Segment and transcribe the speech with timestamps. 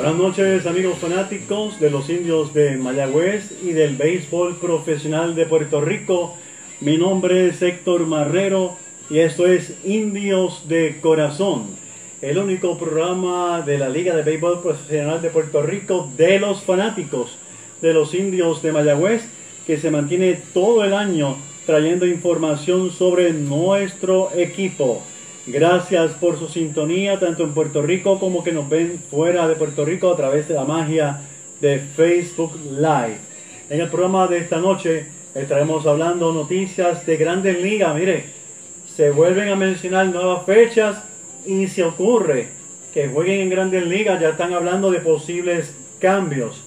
[0.00, 5.82] Buenas noches amigos fanáticos de los indios de Mayagüez y del béisbol profesional de Puerto
[5.82, 6.36] Rico.
[6.80, 8.78] Mi nombre es Héctor Marrero
[9.10, 11.66] y esto es Indios de Corazón,
[12.22, 17.36] el único programa de la Liga de Béisbol Profesional de Puerto Rico de los fanáticos
[17.82, 19.24] de los indios de Mayagüez
[19.66, 25.02] que se mantiene todo el año trayendo información sobre nuestro equipo.
[25.52, 29.84] Gracias por su sintonía, tanto en Puerto Rico como que nos ven fuera de Puerto
[29.84, 31.22] Rico a través de la magia
[31.60, 33.18] de Facebook Live.
[33.68, 37.96] En el programa de esta noche estaremos hablando noticias de grandes ligas.
[37.96, 38.26] Mire,
[38.94, 41.02] se vuelven a mencionar nuevas fechas
[41.44, 42.46] y se ocurre
[42.94, 46.62] que jueguen en grandes ligas, ya están hablando de posibles cambios.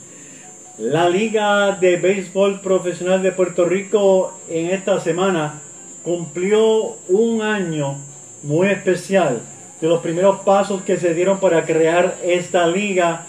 [0.78, 5.62] La Liga de Béisbol Profesional de Puerto Rico en esta semana
[6.04, 7.96] cumplió un año
[8.44, 9.42] muy especial
[9.82, 13.26] de los primeros pasos que se dieron para crear esta liga.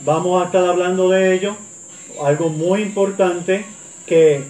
[0.00, 1.56] Vamos a estar hablando de ello.
[2.22, 3.64] Algo muy importante
[4.06, 4.44] que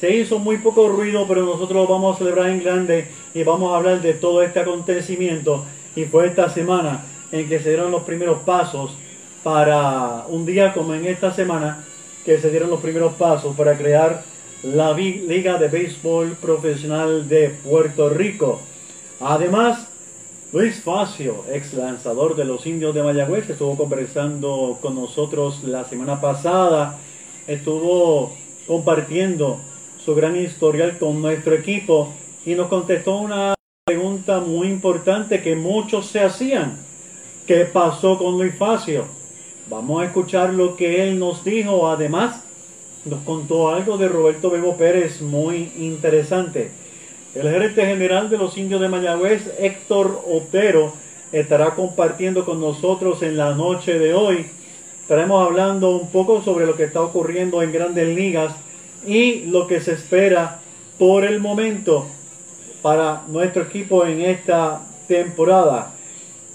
[0.00, 3.72] se hizo muy poco ruido, pero nosotros lo vamos a celebrar en grande y vamos
[3.72, 5.64] a hablar de todo este acontecimiento.
[5.96, 8.96] Y fue esta semana en que se dieron los primeros pasos
[9.42, 11.84] para un día como en esta semana
[12.24, 14.22] que se dieron los primeros pasos para crear
[14.62, 18.60] la Liga de Béisbol Profesional de Puerto Rico.
[19.20, 19.88] Además,
[20.52, 26.20] Luis Facio, ex lanzador de los indios de Mayagüez, estuvo conversando con nosotros la semana
[26.20, 26.98] pasada,
[27.46, 28.32] estuvo
[28.66, 29.58] compartiendo
[30.04, 32.14] su gran historial con nuestro equipo
[32.46, 33.54] y nos contestó una
[33.84, 36.78] pregunta muy importante que muchos se hacían.
[37.46, 39.04] ¿Qué pasó con Luis Facio?
[39.68, 41.88] Vamos a escuchar lo que él nos dijo.
[41.88, 42.44] Además,
[43.04, 46.70] nos contó algo de Roberto Bebo Pérez muy interesante.
[47.34, 50.94] El gerente general de los indios de Mayagüez, Héctor Otero,
[51.30, 54.46] estará compartiendo con nosotros en la noche de hoy.
[55.02, 58.54] Estaremos hablando un poco sobre lo que está ocurriendo en grandes ligas
[59.06, 60.60] y lo que se espera
[60.98, 62.06] por el momento
[62.80, 65.92] para nuestro equipo en esta temporada.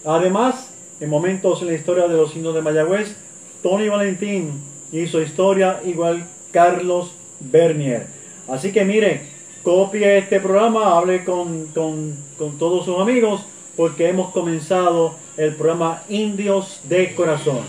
[0.04, 3.16] Además, en momentos en la historia de los indios de Mayagüez,
[3.62, 4.60] Tony Valentín
[4.92, 8.08] hizo historia igual Carlos Bernier.
[8.48, 9.33] Así que mire,
[9.64, 13.42] copie este programa, hable con, con, con todos sus amigos,
[13.76, 17.62] porque hemos comenzado el programa Indios de Corazón.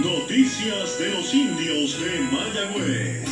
[0.00, 3.31] Noticias de los indios de Mayagüez.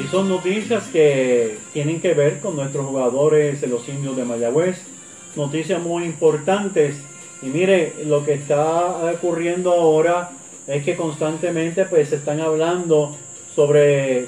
[0.00, 4.80] Y son noticias que tienen que ver con nuestros jugadores de los indios de Mayagüez.
[5.36, 6.96] Noticias muy importantes.
[7.42, 10.30] Y mire, lo que está ocurriendo ahora
[10.66, 13.14] es que constantemente pues están hablando
[13.54, 14.26] sobre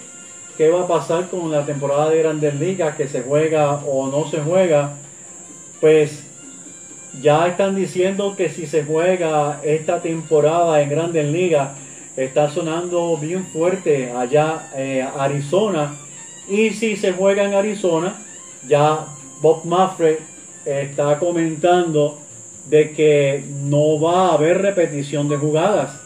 [0.58, 4.28] qué va a pasar con la temporada de Grandes Ligas, que se juega o no
[4.28, 4.96] se juega.
[5.80, 6.22] Pues
[7.22, 11.70] ya están diciendo que si se juega esta temporada en Grandes Ligas,
[12.16, 15.96] está sonando bien fuerte allá eh, Arizona.
[16.48, 18.20] Y si se juega en Arizona,
[18.68, 19.06] ya
[19.40, 20.18] Bob Maffrey
[20.64, 22.18] está comentando
[22.68, 25.98] de que no va a haber repetición de jugadas.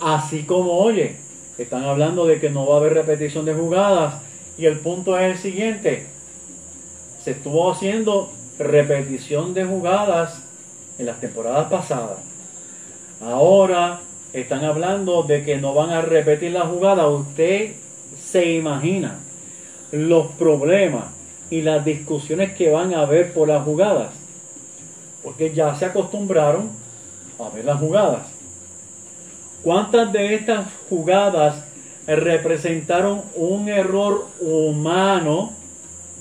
[0.00, 1.16] Así como oye,
[1.58, 4.22] están hablando de que no va a haber repetición de jugadas.
[4.58, 6.06] Y el punto es el siguiente.
[7.22, 10.42] Se estuvo haciendo repetición de jugadas
[10.98, 12.18] en las temporadas pasadas.
[13.20, 14.00] Ahora
[14.34, 17.06] están hablando de que no van a repetir la jugada.
[17.06, 17.74] Usted
[18.20, 19.20] se imagina
[19.92, 21.04] los problemas
[21.50, 24.12] y las discusiones que van a haber por las jugadas.
[25.22, 26.70] Porque ya se acostumbraron
[27.38, 28.26] a ver las jugadas.
[29.62, 31.64] ¿Cuántas de estas jugadas
[32.06, 35.52] representaron un error humano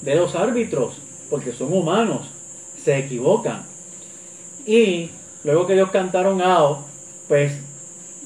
[0.02, 1.00] de los árbitros?
[1.32, 2.28] Porque son humanos,
[2.82, 3.64] se equivocan.
[4.68, 5.10] Y
[5.44, 6.78] luego que ellos cantaron out,
[7.28, 7.54] pues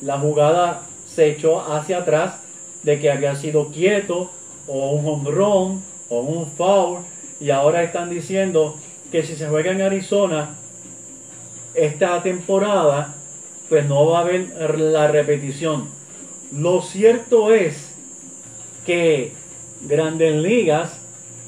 [0.02, 2.36] la jugada se echó hacia atrás
[2.84, 4.30] de que había sido quieto
[4.68, 7.00] o un home run o un foul
[7.40, 8.78] y ahora están diciendo
[9.12, 10.56] que si se juega en Arizona
[11.74, 13.16] esta temporada
[13.70, 15.90] pues no va a haber la repetición.
[16.52, 17.94] Lo cierto es
[18.86, 19.34] que
[19.82, 21.00] Grandes Ligas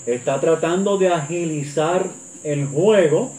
[0.06, 2.07] está tratando de agilizar
[2.44, 3.31] el juego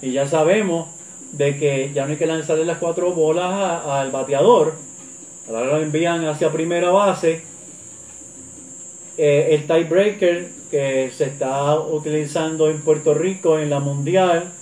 [0.00, 0.88] y ya sabemos
[1.32, 4.74] de que ya no hay que lanzarle las cuatro bolas al bateador.
[5.48, 7.42] Ahora lo envían hacia primera base.
[9.16, 14.52] Eh, el tiebreaker que se está utilizando en Puerto Rico en la mundial,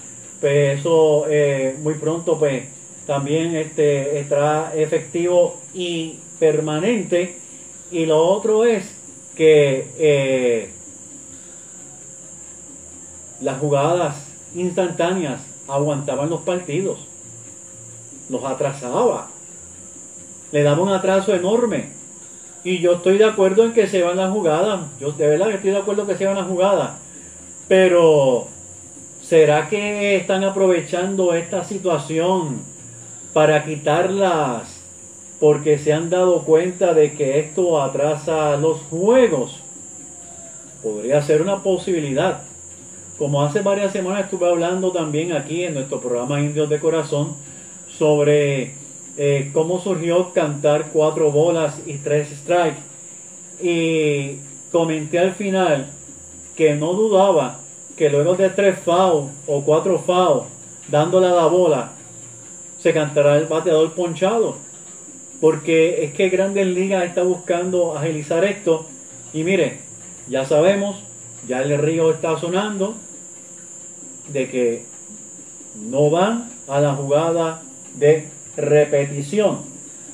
[0.41, 2.65] pues eso eh, muy pronto pues
[3.07, 7.37] también este, estará efectivo y permanente.
[7.91, 8.85] Y lo otro es
[9.37, 10.71] que eh,
[13.41, 14.17] las jugadas
[14.55, 15.41] instantáneas
[15.71, 16.99] aguantaban los partidos,
[18.29, 19.29] los atrasaba,
[20.53, 21.91] le daba un atraso enorme.
[22.63, 25.71] Y yo estoy de acuerdo en que se van las jugadas, yo de verdad estoy
[25.71, 26.93] de acuerdo que se van las jugadas,
[27.69, 28.49] pero
[29.23, 32.59] ¿será que están aprovechando esta situación
[33.33, 34.81] para quitarlas
[35.39, 39.61] porque se han dado cuenta de que esto atrasa los juegos?
[40.83, 42.43] Podría ser una posibilidad.
[43.21, 47.35] Como hace varias semanas estuve hablando también aquí en nuestro programa Indios de Corazón
[47.87, 48.73] sobre
[49.19, 52.81] eh, cómo surgió cantar cuatro bolas y tres strikes.
[53.61, 54.39] Y
[54.73, 55.91] comenté al final
[56.57, 57.61] que no dudaba
[57.95, 60.47] que luego de tres fouls o cuatro fouls
[60.89, 61.93] dándole a la bola
[62.79, 64.57] se cantará el bateador ponchado.
[65.43, 68.87] Porque es que Grandes Ligas está buscando agilizar esto.
[69.35, 69.81] Y mire,
[70.27, 70.97] ya sabemos,
[71.47, 72.95] ya el río está sonando
[74.29, 74.85] de que
[75.75, 77.63] no van a la jugada
[77.95, 79.59] de repetición.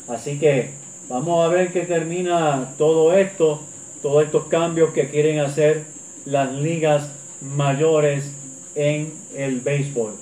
[0.08, 0.70] Así que
[1.08, 3.60] vamos a ver qué termina todo esto,
[4.02, 5.84] todos estos cambios que quieren hacer
[6.24, 7.10] las ligas
[7.40, 8.32] mayores
[8.74, 10.14] en el béisbol.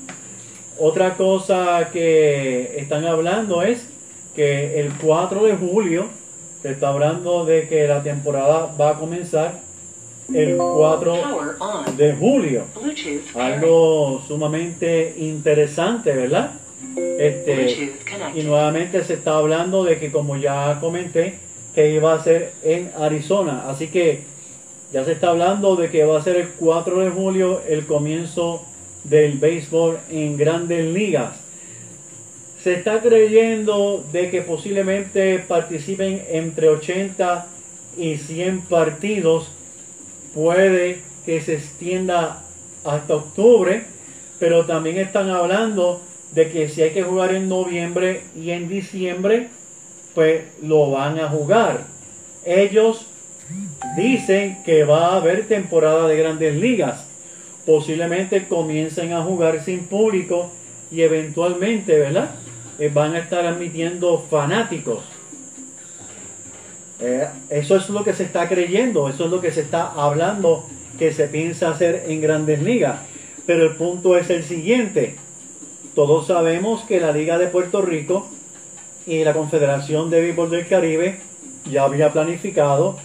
[0.78, 3.86] Otra cosa que están hablando es
[4.34, 6.08] que el 4 de julio
[6.62, 9.60] se está hablando de que la temporada va a comenzar
[10.32, 11.96] el 4 Power on.
[11.96, 12.64] de julio.
[13.34, 16.52] Algo sumamente interesante, ¿verdad?
[16.96, 17.92] Este,
[18.34, 21.38] y nuevamente se está hablando de que, como ya comenté,
[21.74, 23.64] que iba a ser en Arizona.
[23.68, 24.22] Así que
[24.92, 28.64] ya se está hablando de que va a ser el 4 de julio el comienzo
[29.02, 31.36] del béisbol en grandes ligas.
[32.62, 37.46] Se está creyendo de que posiblemente participen entre 80
[37.98, 39.48] y 100 partidos.
[40.34, 42.42] Puede que se extienda
[42.84, 43.84] hasta octubre,
[44.38, 46.00] pero también están hablando
[46.32, 49.48] de que si hay que jugar en noviembre y en diciembre,
[50.14, 51.84] pues lo van a jugar.
[52.44, 53.06] Ellos
[53.96, 57.06] dicen que va a haber temporada de grandes ligas.
[57.64, 60.50] Posiblemente comiencen a jugar sin público
[60.90, 62.30] y eventualmente, ¿verdad?
[62.78, 65.13] Eh, van a estar admitiendo fanáticos.
[67.00, 70.66] Eh, eso es lo que se está creyendo, eso es lo que se está hablando
[70.98, 73.00] que se piensa hacer en grandes ligas.
[73.46, 75.16] Pero el punto es el siguiente.
[75.94, 78.28] Todos sabemos que la Liga de Puerto Rico
[79.06, 81.20] y la Confederación de Béisbol del Caribe
[81.70, 82.96] ya había planificado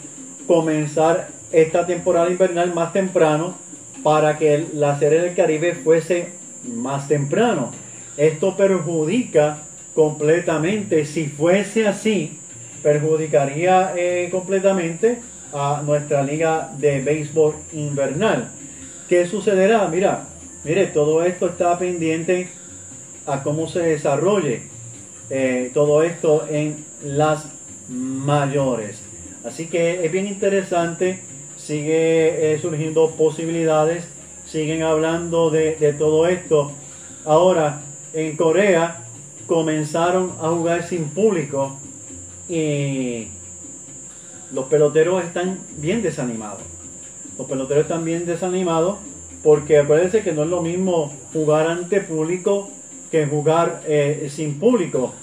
[0.48, 3.56] comenzar esta temporada invernal más temprano
[4.04, 6.30] para que la Serie del Caribe fuese
[6.64, 7.72] más temprano.
[8.18, 9.60] Esto perjudica
[9.94, 12.40] completamente, si fuese así,
[12.82, 15.20] perjudicaría eh, completamente
[15.54, 18.50] a nuestra liga de béisbol invernal.
[19.08, 19.88] ¿Qué sucederá?
[19.88, 20.28] Mira,
[20.64, 22.50] mire, todo esto está pendiente
[23.26, 24.64] a cómo se desarrolle
[25.30, 27.46] eh, todo esto en las
[27.88, 29.02] mayores.
[29.44, 31.20] Así que es bien interesante,
[31.58, 34.04] sigue eh, surgiendo posibilidades,
[34.46, 36.72] siguen hablando de, de todo esto.
[37.26, 37.82] Ahora,
[38.14, 39.04] en Corea
[39.48, 41.80] comenzaron a jugar sin público
[42.50, 43.28] y
[44.52, 46.62] los peloteros están bien desanimados.
[47.38, 48.98] Los peloteros están bien desanimados
[49.44, 52.70] porque acuérdense que no es lo mismo jugar ante público
[53.12, 55.14] que jugar eh, sin público.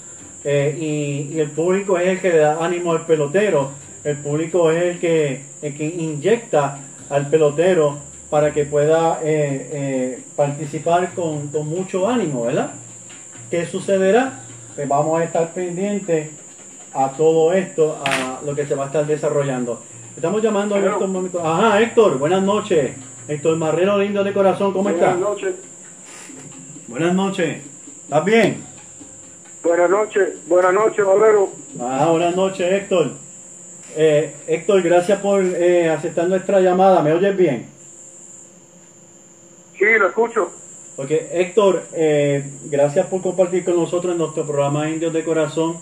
[0.43, 3.71] Eh, y, el público es el que le da ánimo al pelotero.
[4.03, 5.43] El público es el que,
[5.77, 6.79] inyecta
[7.09, 7.97] al pelotero
[8.29, 12.71] para que pueda eh, eh, participar con, con mucho ánimo, ¿verdad?
[13.51, 14.39] ¿Qué sucederá?
[14.75, 16.29] Pues vamos a estar pendientes
[16.93, 19.81] a todo esto, a lo que se va a estar desarrollando.
[20.15, 20.93] Estamos llamando en Hello.
[20.93, 21.41] estos momentos.
[21.43, 22.95] Ajá, Héctor, buenas noches.
[23.27, 25.19] Héctor Marrero, lindo de corazón, ¿cómo Buenas estás?
[25.19, 25.55] noches.
[26.87, 27.57] Buenas noches.
[28.03, 28.63] ¿Estás bien?
[29.63, 30.29] Buenas noches.
[30.47, 31.49] Buenas noches, Valero.
[31.79, 33.11] Ah, buenas noches, Héctor.
[33.95, 37.01] Eh, Héctor, gracias por eh, aceptar nuestra llamada.
[37.01, 37.67] ¿Me oyes bien?
[39.77, 40.51] Sí, lo escucho.
[40.95, 45.77] Porque Héctor, eh, gracias por compartir con nosotros en nuestro programa Indios de Corazón.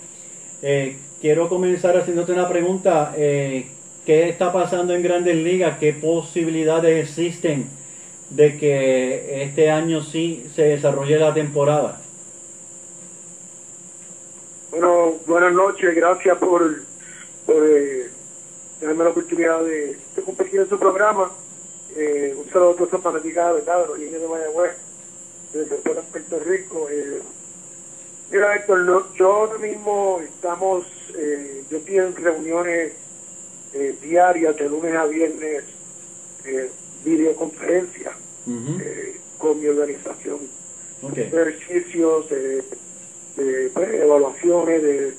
[0.62, 3.14] Eh, quiero comenzar haciéndote una pregunta.
[3.16, 3.66] Eh,
[4.06, 5.78] ¿qué está pasando en Grandes Ligas?
[5.78, 7.68] ¿Qué posibilidades existen
[8.30, 12.00] de que este año sí se desarrolle la temporada?
[14.70, 16.82] Bueno, buenas noches, gracias por,
[17.46, 18.10] por eh,
[18.80, 21.32] darme la oportunidad de, de compartir en su programa.
[21.96, 23.86] Eh, un saludo a todos los fanaticados, ¿verdad?
[23.88, 24.72] Los de Mayagüez,
[25.52, 26.88] desde Puerto Rico.
[28.26, 30.84] Eh, mira, Héctor, no- yo ahora mismo estamos,
[31.16, 32.92] eh, yo en reuniones
[33.72, 35.64] eh, diarias de lunes a viernes,
[36.44, 36.70] eh,
[37.04, 38.14] videoconferencias
[38.46, 40.48] Ujú, eh, con mi organización.
[41.14, 42.62] Ejercicios, de,
[43.36, 45.14] de, pues, evaluaciones de,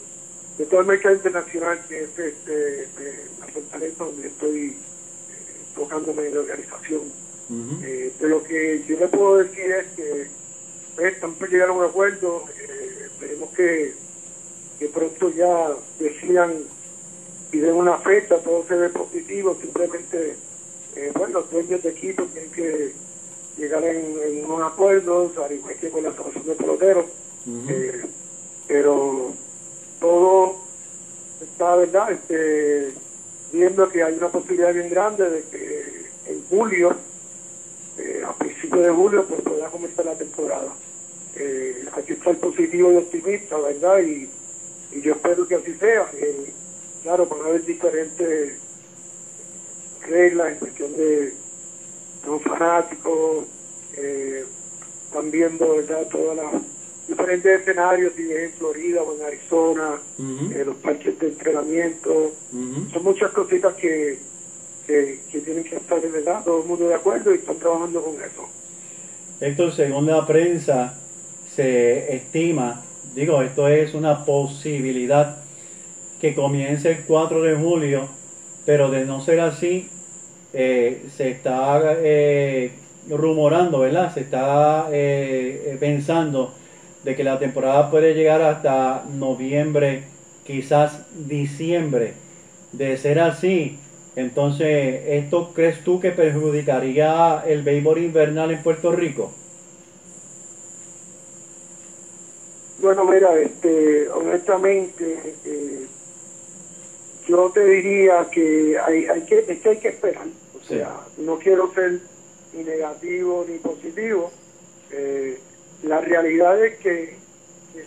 [0.57, 6.27] de todo el mercado internacional que es este, eh, la fortaleza donde estoy eh, tocándome
[6.27, 7.11] en la organización.
[7.83, 10.27] Eh, de lo que yo le puedo decir es que
[10.95, 12.76] pues, están llegar a un acuerdo, eh,
[13.17, 13.93] esperemos que,
[14.79, 16.53] que pronto ya decidan
[17.51, 20.35] y den una fecha, todo se ve positivo, simplemente
[20.95, 22.93] eh, bueno, los dueños de equipo tienen que
[23.57, 27.05] llegar en, en unos acuerdos, al igual que con la asociación de peloteros,
[27.69, 28.05] eh,
[28.67, 29.31] pero
[29.99, 30.57] todo
[31.41, 32.11] está, ¿verdad?
[32.11, 32.91] Este,
[33.51, 36.95] viendo que hay una posibilidad bien grande de que en julio,
[37.97, 40.73] eh, a principios de julio, pues pueda comenzar la temporada.
[41.39, 43.99] Eh, hay que estar positivo y optimista, ¿verdad?
[43.99, 44.29] Y,
[44.91, 46.09] y yo espero que así sea.
[46.13, 46.51] Eh,
[47.03, 48.53] claro, van a haber diferentes
[50.07, 51.33] reglas en cuestión de
[52.25, 53.45] los fanáticos,
[53.95, 54.45] eh,
[55.05, 56.07] están viendo, ¿verdad?
[56.11, 56.61] Todos los
[57.07, 60.01] diferentes escenarios, si es en Florida o en Arizona,
[60.53, 62.33] eh, los parques de entrenamiento,
[62.91, 64.19] son muchas cositas que,
[64.85, 66.43] que, que tienen que estar, ¿verdad?
[66.43, 68.49] Todo el mundo de acuerdo y están trabajando con eso.
[69.39, 70.99] Héctor, según la prensa,
[71.57, 72.83] se estima,
[73.15, 75.37] digo, esto es una posibilidad,
[76.21, 78.07] que comience el 4 de julio,
[78.63, 79.89] pero de no ser así,
[80.53, 82.73] eh, se está eh,
[83.09, 84.13] rumorando, ¿verdad?
[84.13, 86.53] Se está eh, pensando
[87.03, 90.03] de que la temporada puede llegar hasta noviembre,
[90.45, 92.13] quizás diciembre.
[92.71, 93.79] De ser así,
[94.15, 99.33] entonces, ¿esto crees tú que perjudicaría el béisbol invernal en Puerto Rico?
[102.87, 105.87] Bueno, mira, este, honestamente, eh,
[107.27, 110.25] yo te diría que hay, hay que, es que hay que esperar.
[110.55, 110.75] O Sí.
[110.75, 111.99] sea, no quiero ser
[112.53, 114.31] ni negativo ni positivo.
[114.91, 115.37] Eh,
[115.83, 117.17] la realidad es que,
[117.73, 117.83] que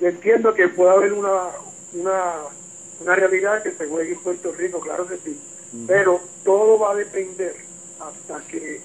[0.00, 1.50] yo entiendo que puede haber una,
[1.92, 2.38] una,
[3.00, 5.38] una realidad que se juegue en Puerto Rico, claro que sí.
[5.86, 7.54] Pero todo va a depender
[8.00, 8.80] hasta que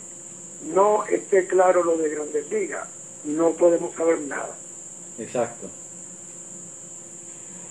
[0.71, 2.87] no esté claro lo de Grandes Ligas.
[3.23, 4.57] No podemos saber nada.
[5.17, 5.69] Exacto.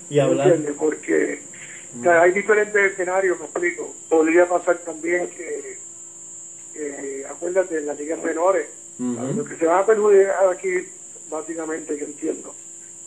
[0.09, 0.75] Y ¿Me hablar, entiendes?
[0.77, 1.39] Porque
[1.99, 3.93] o sea, hay diferentes escenarios, me explico.
[4.09, 5.77] Podría pasar también que,
[6.73, 8.67] que, acuérdate, en las ligas menores,
[8.99, 9.33] Ujú.
[9.35, 10.87] lo que se va a perjudicar aquí,
[11.29, 12.53] básicamente, que entiendo,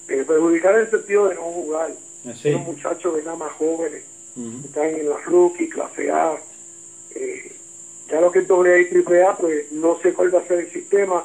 [0.08, 1.92] eh, perjudicar en el sentido de no jugar.
[2.40, 2.50] Sí.
[2.50, 4.02] Los muchachos vengan más jóvenes,
[4.36, 4.66] Ujú.
[4.66, 6.36] están en la rookie, clase A.
[7.14, 7.52] eh,
[8.08, 10.46] ya lo que es doble A y triple A, pues no sé cuál va a
[10.46, 11.24] ser el sistema.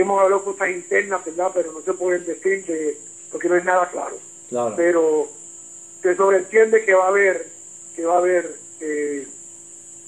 [0.00, 1.50] Hemos hablado cosas internas, ¿verdad?
[1.54, 2.98] Pero no se pueden decir de,
[3.30, 4.16] porque no es nada claro
[4.48, 4.74] claro.
[4.76, 5.28] pero
[6.02, 7.46] se sobreentiende que va a haber,
[7.96, 9.26] que va a haber, eh,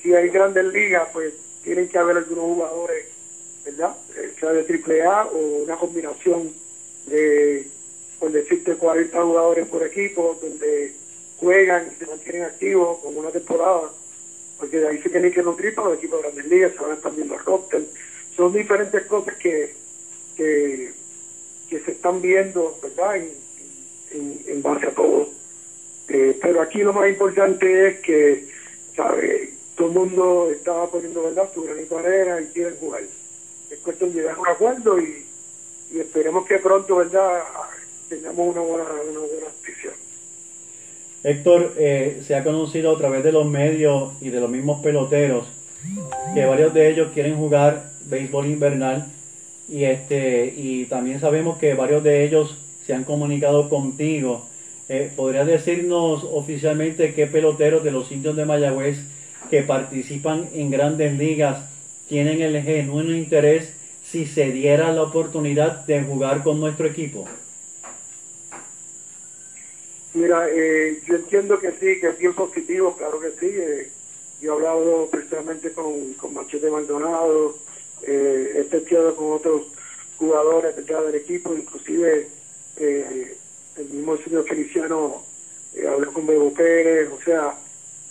[0.02, 3.06] si hay grandes ligas, pues tienen que haber algunos jugadores,
[3.64, 3.96] ¿verdad?
[4.16, 6.52] Eh, sea de triple A o una combinación
[7.06, 7.66] de,
[8.18, 10.94] por decirte, 40 jugadores por equipo, donde
[11.38, 13.90] juegan y se mantienen activos con una temporada,
[14.58, 16.92] porque de ahí se tienen que nutrir para los equipos de grandes ligas, se van
[16.92, 17.82] expandiendo el roster.
[18.36, 19.74] Son diferentes cosas que,
[20.36, 20.92] que,
[21.68, 23.16] se están viendo, ¿verdad?
[23.16, 23.30] En,
[24.12, 25.28] en, en base a todo.
[26.08, 28.48] Eh, pero aquí lo más importante es que,
[28.94, 29.54] ¿sabe?
[29.74, 31.48] Todo el mundo estaba poniendo, ¿verdad?
[31.52, 33.02] Su granito de arena y quieren jugar.
[33.70, 35.26] Es cuestión de llegar a un acuerdo y,
[35.92, 37.42] y esperemos que pronto, ¿verdad?
[38.08, 39.90] Tengamos una buena, una buena noticia.
[41.24, 45.48] Héctor, eh, se ha conocido a través de los medios y de los mismos peloteros
[46.34, 49.06] que varios de ellos quieren jugar béisbol invernal
[49.68, 54.46] y este y también sabemos que varios de ellos se han comunicado contigo.
[54.88, 58.98] Eh, ¿Podrías decirnos oficialmente qué peloteros de los indios de Mayagüez
[59.50, 61.64] que participan en grandes ligas
[62.08, 63.72] tienen el genuino interés
[64.04, 67.26] si se diera la oportunidad de jugar con nuestro equipo?
[70.14, 73.52] Mira, eh, yo entiendo que sí, que es bien positivo, claro que sí.
[73.52, 73.90] eh,
[74.40, 77.56] yo he hablado personalmente con, con Machete Maldonado,
[78.02, 79.62] eh, he testeado con otros
[80.18, 81.04] jugadores ¿verdad?
[81.06, 82.28] del equipo, inclusive
[82.76, 83.36] eh,
[83.76, 85.22] el mismo señor Feliciano
[85.74, 87.54] eh, habló con Bebo Pérez, o sea,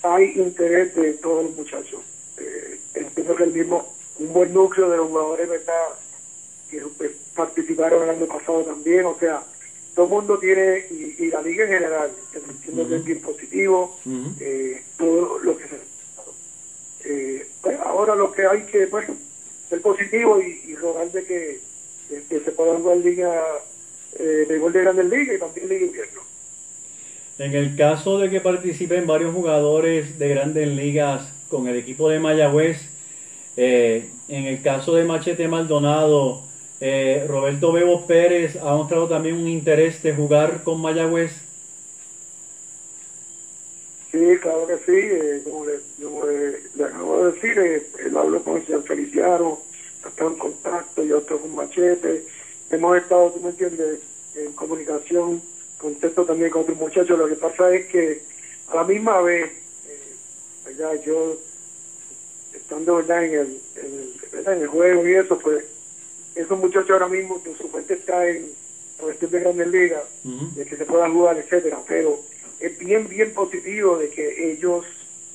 [0.04, 2.02] hay interés de todos los muchachos.
[2.38, 5.88] Eh, entiendo que el mismo, un buen núcleo de los jugadores, ¿verdad?
[6.70, 9.44] Que pues, participaron el año pasado también, o sea,
[9.96, 13.98] todo el mundo tiene, y, y la liga en general, entiendo que es bien positivo,
[14.40, 15.76] eh, todo lo que se
[17.08, 19.16] eh, pues, ahora lo que hay que bueno
[19.70, 21.62] ser positivo y, y rogar de que,
[22.10, 23.64] de que se pueda jugar liga
[24.20, 26.22] eh, de gol de grandes ligas y también liga invierno
[27.38, 32.20] En el caso de que participen varios jugadores de grandes ligas con el equipo de
[32.20, 32.90] Mayagüez,
[33.58, 36.44] eh, en el caso de Machete Maldonado,
[36.80, 41.46] eh, Roberto Bebo Pérez ha mostrado también un interés de jugar con Mayagüez.
[44.12, 45.85] sí claro que sí eh, como, le, como
[46.76, 49.60] le- acabo de decir eh, él habló con el señor Feliciano
[50.06, 52.22] está en contacto yo estoy con Machete
[52.70, 54.00] hemos estado tú me entiendes
[54.36, 55.42] en comunicación
[55.78, 58.20] contacto también con otros muchachos lo que pasa es que
[58.68, 59.52] a la misma vez
[59.88, 60.00] eh,
[60.66, 60.94] ¿verdad?
[61.06, 61.38] yo
[62.54, 64.54] estando verdad en el, en el, ¿verdad?
[64.54, 65.64] en el juego y eso pues
[66.36, 68.52] esos muchachos ahora mismo que su fuente está en
[69.00, 70.50] cuestión de grandes ligas Ujú.
[70.56, 72.20] de que se pueda jugar etcétera pero
[72.60, 74.86] es bien bien positivo de que ellos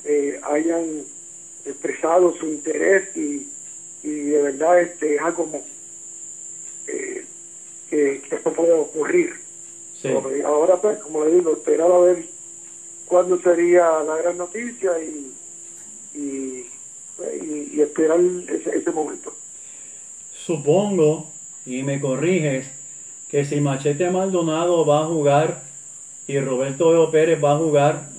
[0.03, 1.05] eh, hayan
[1.65, 3.47] expresado su interés y,
[4.03, 5.61] y de verdad este es algo como
[6.87, 7.25] eh,
[7.89, 9.39] que, que esto puede ocurrir
[10.01, 10.07] Sí.
[10.43, 12.25] Ahora, pues, como le digo, esperar a ver
[13.05, 15.31] cuándo sería la gran noticia y,
[16.15, 16.65] y,
[17.15, 19.31] pues, y- y esperar ese, ese momento.
[20.33, 21.27] Supongo,
[21.67, 22.65] y me corriges,
[23.29, 25.61] que si Machete Maldonado va a jugar
[26.27, 28.09] y Roberto Bebo Pérez va a jugar,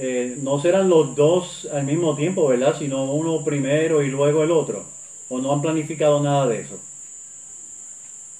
[0.00, 2.76] eh, no serán los dos al mismo tiempo, ¿verdad?
[2.78, 4.84] Sino uno primero y luego el otro.
[5.28, 6.78] ¿O no han planificado nada de eso?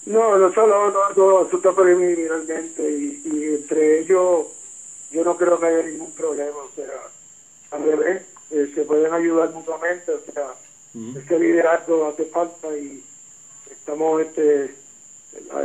[0.06, 4.46] No, no solo no, no, eso está preliminarmente y, y entre ellos
[5.10, 6.86] yo no creo que haya ningún problema, o sea,
[7.70, 10.54] al revés, eh, se pueden ayudar mutuamente, o sea,
[10.94, 11.18] Ujú.
[11.18, 13.02] ese liderazgo hace falta y
[13.70, 14.74] estamos este,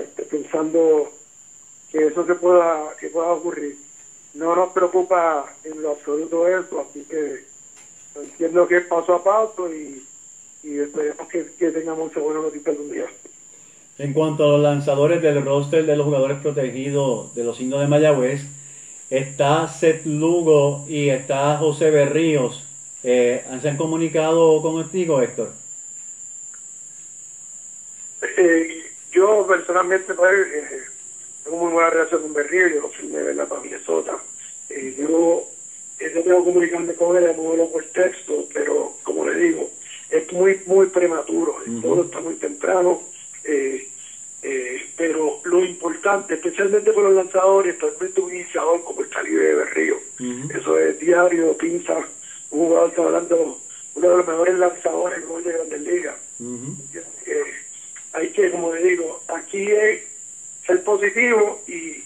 [0.02, 1.10] este, pensando
[1.92, 3.78] que eso se pueda que pueda ocurrir.
[4.34, 7.46] No nos preocupa en lo absoluto eso, así que
[8.16, 10.06] entiendo que es paso a paso y,
[10.64, 13.06] y esperemos que, que tengamos esa buena noticia algún día.
[14.00, 17.88] En cuanto a los lanzadores del roster de los jugadores protegidos de los indios de
[17.88, 18.42] Mayagüez,
[19.12, 22.68] está Seth Lugo y está José Berríos.
[23.04, 25.52] Eh, ¿Se han comunicado contigo, Héctor?
[28.38, 30.82] Eh, yo personalmente pues, eh,
[31.54, 33.48] tengo muy buena relación con Berrío, yo lo firmé ¿verdad?
[33.48, 34.18] para Minnesota.
[34.70, 35.44] Eh, yo,
[36.00, 39.70] eh, yo tengo que comunicarme con él, hablado por texto, pero como le digo,
[40.10, 41.82] es muy, muy prematuro, Ujú.
[41.82, 43.00] todo está muy temprano.
[43.44, 43.86] eh,
[44.46, 49.56] eh, pero lo importante, especialmente con los lanzadores, especialmente un iniciador como el calibre de
[49.56, 50.00] Berrío,
[50.54, 51.96] eso es diario, pinza,
[52.50, 53.58] un jugador está hablando,
[53.96, 56.16] uno de los mejores lanzadores de Grandes Ligas.
[56.40, 56.76] Ujú.
[57.26, 57.44] Eh,
[58.12, 60.02] hay que, como le digo, aquí es
[60.66, 62.04] ser positivo y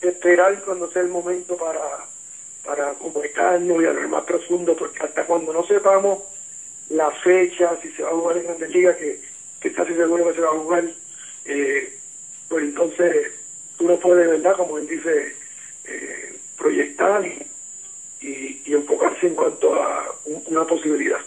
[0.00, 1.80] esperar cuando sea el momento para,
[2.64, 6.20] para comunicarnos y hablar más profundo, porque hasta cuando no sepamos
[6.90, 9.18] la fecha, si se va a jugar en Grandes Ligas, que,
[9.60, 10.84] que casi seguro que se va a jugar,
[11.44, 11.92] eh,
[12.48, 13.32] pues entonces
[13.76, 14.56] tú no puedes, ¿verdad?
[14.56, 15.34] Como él dice,
[15.84, 17.46] eh, proyectar y,
[18.26, 21.18] y, y enfocarse en cuanto a un- una posibilidad.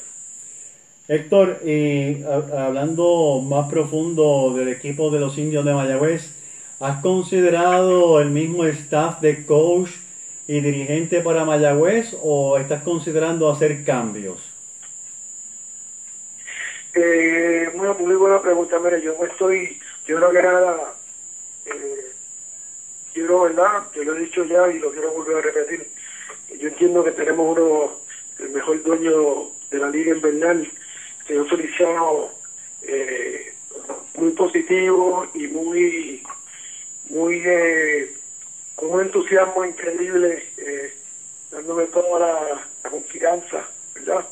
[1.08, 6.32] Héctor, y hablando más profundo del equipo de los indios de Mayagüez,
[6.82, 9.92] ¿has considerado el mismo staff de coach
[10.48, 14.42] y dirigente para Mayagüez o estás considerando hacer cambios?
[16.96, 20.96] Eh, muy, muy buena pregunta, mire, yo no estoy, yo creo que nada,
[21.68, 22.12] eh,
[23.14, 23.84] quiero, ¿verdad?
[23.96, 25.88] Yo lo he dicho ya y lo quiero volver a repetir.
[26.60, 27.92] Yo entiendo que tenemos uno,
[28.40, 30.70] el mejor dueño de la liga invernal,
[31.28, 32.30] señor Feliciano,
[32.82, 33.54] eh,
[34.18, 36.24] muy positivo y muy,
[37.12, 38.14] muy, eh,
[38.76, 40.94] con un entusiasmo increíble, eh,
[41.52, 44.26] dándome toda la, confianza, ¿verdad?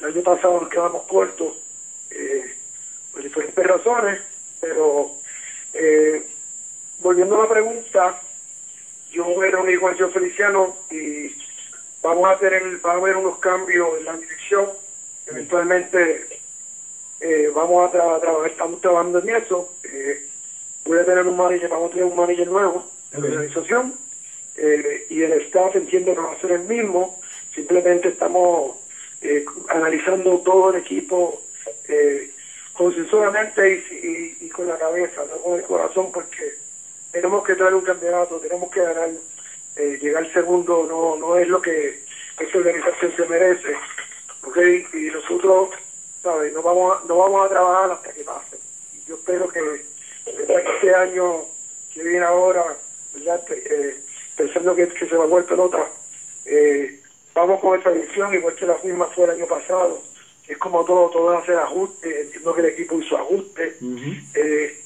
[0.00, 1.56] El año pasado nos quedamos cortos,
[2.10, 2.54] eh,
[3.12, 4.20] por diferentes razones,
[4.60, 5.12] pero
[5.72, 6.22] eh,
[6.98, 8.20] volviendo a la pregunta,
[9.10, 11.34] yo voy a reunir con el señor Feliciano y
[12.02, 14.68] vamos a tener, va a haber unos cambios en la dirección,
[15.26, 16.26] eventualmente
[17.20, 19.72] eh, vamos a tra- estamos trabajando en eso,
[20.84, 23.32] voy a tener un manager, vamos a tener un manager nuevo en la Ok.
[23.32, 23.94] organización
[24.56, 27.18] eh, y el staff entiendo que va a ser el mismo,
[27.54, 28.76] simplemente estamos
[29.20, 31.40] eh, analizando todo el equipo
[31.88, 32.28] eh,
[32.72, 36.52] consensuadamente y, y- y con la cabeza, no con el corazón, porque
[37.12, 39.10] tenemos que traer un campeonato, tenemos que ganar,
[39.76, 41.98] eh, llegar segundo no no es lo que
[42.38, 43.74] esta organización se merece,
[44.42, 44.58] ¿ok?
[44.92, 45.70] Y nosotros,
[46.22, 46.52] ¿sabes?
[46.52, 48.56] No vamos a, no vamos a trabajar hasta que pase.
[48.92, 49.84] Y yo espero que
[50.26, 51.44] este año
[51.92, 52.76] que viene ahora,
[53.14, 53.42] ¿verdad?
[53.50, 53.96] Eh,
[54.36, 55.88] pensando que, que se va a vuelto nota,
[56.44, 57.00] eh,
[57.34, 60.02] vamos con esa visión, igual que la misma fue el año pasado.
[60.46, 63.76] Es como todo, todo hacer ajustes, entiendo que el equipo hizo ajustes.
[64.34, 64.84] Eh,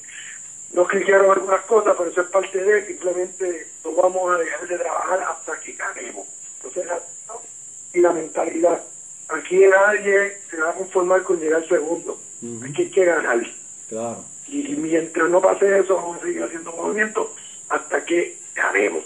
[0.71, 4.77] nos cliquearon algunas cosas, pero eso es parte de, simplemente no vamos a dejar de
[4.77, 6.27] trabajar hasta que ganemos.
[6.57, 7.41] Entonces, la, ¿no?
[7.93, 8.81] y la mentalidad.
[9.27, 12.19] Aquí nadie se va a conformar con llegar segundo.
[12.41, 12.65] Ujú.
[12.65, 13.39] Aquí hay que ganar.
[13.89, 14.23] Claro.
[14.51, 17.27] Y mientras no pase eso, vamos a seguir haciendo movimientos
[17.69, 19.03] hasta que ganemos.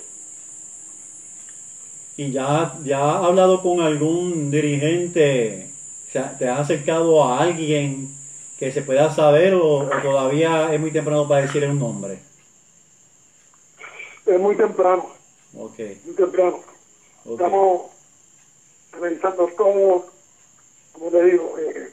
[2.16, 5.70] ¿Y ya, ya has hablado con algún dirigente?
[6.12, 8.10] ¿Te has acercado a alguien
[8.60, 12.20] que se pueda saber o, o todavía es muy temprano para decir un nombre?
[14.26, 15.10] Es muy temprano,
[15.56, 16.60] Ok, muy temprano.
[17.30, 17.92] Estamos
[18.92, 20.06] revisando todo,
[20.94, 21.93] como te digo, eh,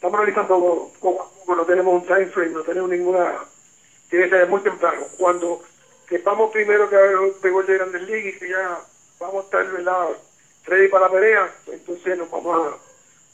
[0.00, 3.34] estamos analizando todo, poco a poco, no tenemos un time frame, no tenemos ninguna,
[4.08, 5.04] tiene que ser muy temprano.
[5.18, 5.60] Cuando
[6.08, 6.96] sepamos primero que
[7.42, 8.80] pegó el de Grandes Ligas y que ya
[9.18, 10.08] vamos a estar ¿verdad?
[10.64, 12.76] ready para la pelea, pues entonces nos vamos a,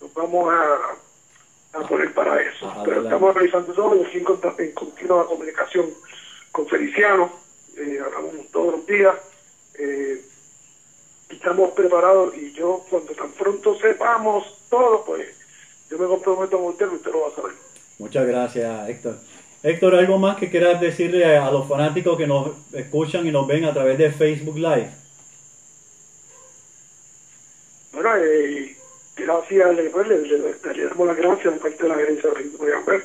[0.01, 2.73] nos vamos a, a poner para eso.
[2.85, 5.95] Pero estamos revisando todo y en continua comunicación
[6.51, 7.31] con Feliciano,
[7.77, 9.15] eh, hablamos todos los días.
[9.79, 10.21] Eh,
[11.29, 15.46] estamos preparados y yo cuando tan pronto sepamos todo, pues
[15.91, 17.53] yo me comprometo con usted y usted lo va a saber.
[17.99, 19.17] Muchas gracias, Héctor.
[19.63, 23.47] Héctor, ¿algo más que quieras decirle a, a los fanáticos que nos escuchan y nos
[23.47, 24.91] ven a través de Facebook Live?
[27.93, 28.77] Bueno, eh,
[29.17, 30.39] gracias, le, pues, le, le-
[30.75, 33.05] le damos las gracias de parte de la gerencia de Mayagüez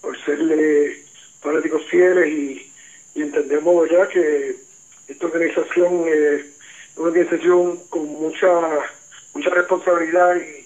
[0.00, 0.96] por serle
[1.40, 2.72] fanáticos fieles y,
[3.14, 4.56] y entendemos ya que
[5.08, 6.46] esta organización eh, es
[6.98, 8.48] una organización con mucha
[9.34, 10.63] mucha responsabilidad y,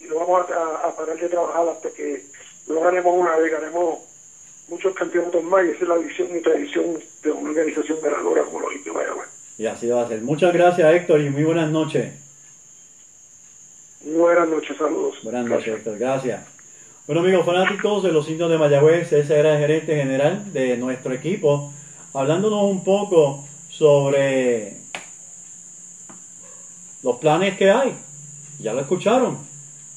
[0.00, 2.24] y no vamos a, a parar de trabajar hasta que
[2.68, 3.98] no ganemos una vez, ganemos
[4.68, 8.60] muchos campeonatos más y esa es la visión y tradición de una organización ganadora como
[8.60, 9.28] los indios Mayagüez.
[9.58, 10.22] Y así va a ser.
[10.22, 12.12] Muchas gracias, Héctor, y muy buenas noches.
[14.02, 15.16] Buenas noches, saludos.
[15.22, 15.68] Buenas Gracias.
[15.68, 15.98] noches, Héctor.
[15.98, 16.40] Gracias.
[17.06, 21.12] Bueno, amigos fanáticos de los indios de Mayagüez, ese era el gerente general de nuestro
[21.12, 21.72] equipo,
[22.14, 24.76] hablándonos un poco sobre
[27.02, 27.94] los planes que hay.
[28.60, 29.49] Ya lo escucharon.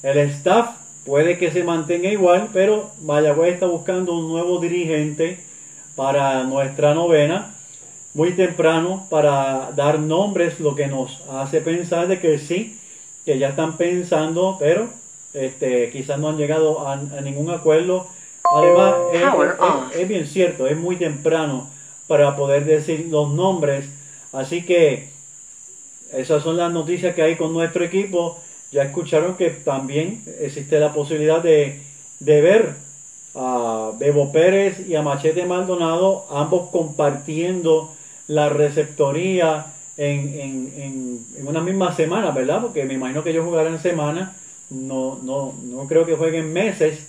[0.04, 5.40] El staff puede que se mantenga igual, pero Mayagüez está buscando un nuevo dirigente
[5.96, 7.56] para nuestra novena.
[8.14, 12.78] Muy temprano para dar nombres, lo que nos hace pensar de que sí,
[13.26, 14.90] que ya están pensando, pero
[15.34, 18.08] este, quizás no han llegado a, a ningún acuerdo.
[18.44, 18.96] Además,
[19.96, 21.70] es bien cierto, es muy temprano
[22.08, 23.86] para poder decir los nombres.
[24.32, 25.10] Así que
[26.12, 28.40] esas son las noticias que hay con nuestro equipo.
[28.74, 31.80] Ya escucharon que también existe la posibilidad de,
[32.20, 32.74] de ver
[33.36, 37.94] a Bebo Pérez y a Machete Maldonado, ambos compartiendo
[38.28, 42.62] la receptoría en, en, en, una misma semana, ¿verdad?
[42.62, 44.36] Porque me imagino que ellos jugarán semana,
[44.72, 47.06] no, no, no creo que jueguen meses,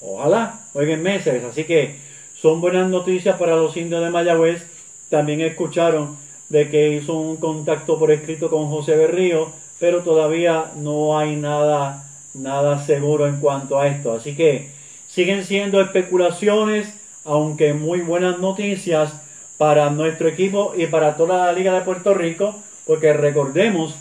[0.00, 1.96] ojalá jueguen meses, así que
[2.40, 4.66] son buenas noticias para los indios de Mayagüez.
[5.10, 6.16] También escucharon
[6.48, 9.50] de que hizo un contacto por escrito con José Berrío,
[9.82, 14.12] pero todavía no hay nada, nada seguro en cuanto a esto.
[14.12, 14.68] Así que
[15.08, 19.12] siguen siendo especulaciones, aunque muy buenas noticias
[19.58, 22.54] para nuestro equipo y para toda la Liga de Puerto Rico,
[22.86, 23.96] porque recordemos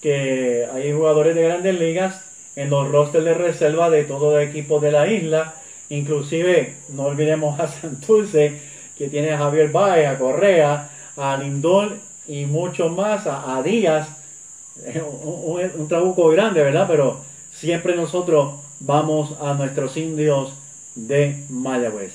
[0.00, 4.78] que hay jugadores de grandes ligas en los rosters de reserva de todo el equipo
[4.78, 5.54] de la isla,
[5.88, 8.60] inclusive no olvidemos a Santurce,
[8.96, 11.96] que tiene a Javier Baez, a Correa, a Lindor
[12.28, 14.08] y muchos más, a, Díaz,
[15.22, 16.86] un, un- un trabuco grande, ¿verdad?
[16.88, 17.20] Pero
[17.52, 20.52] siempre nosotros vamos a nuestros indios
[20.94, 22.12] de Mayagüez.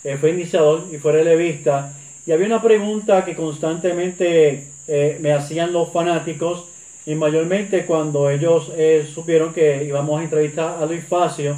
[0.05, 1.93] Eh, fue iniciador y fue relevista.
[2.27, 6.67] Y había una pregunta que constantemente eh, me hacían los fanáticos
[7.07, 11.57] y mayormente cuando ellos eh, supieron que íbamos a entrevistar a Luis Facio.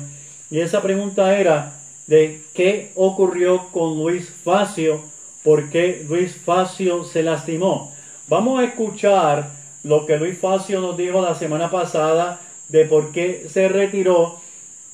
[0.51, 1.73] Y esa pregunta era
[2.07, 5.01] de qué ocurrió con Luis Facio,
[5.43, 7.93] por qué Luis Facio se lastimó.
[8.29, 9.51] Vamos a escuchar
[9.85, 14.41] lo que Luis Facio nos dijo la semana pasada de por qué se retiró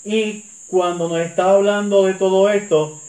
[0.05, 3.01] y cuando nos está hablando de todo esto,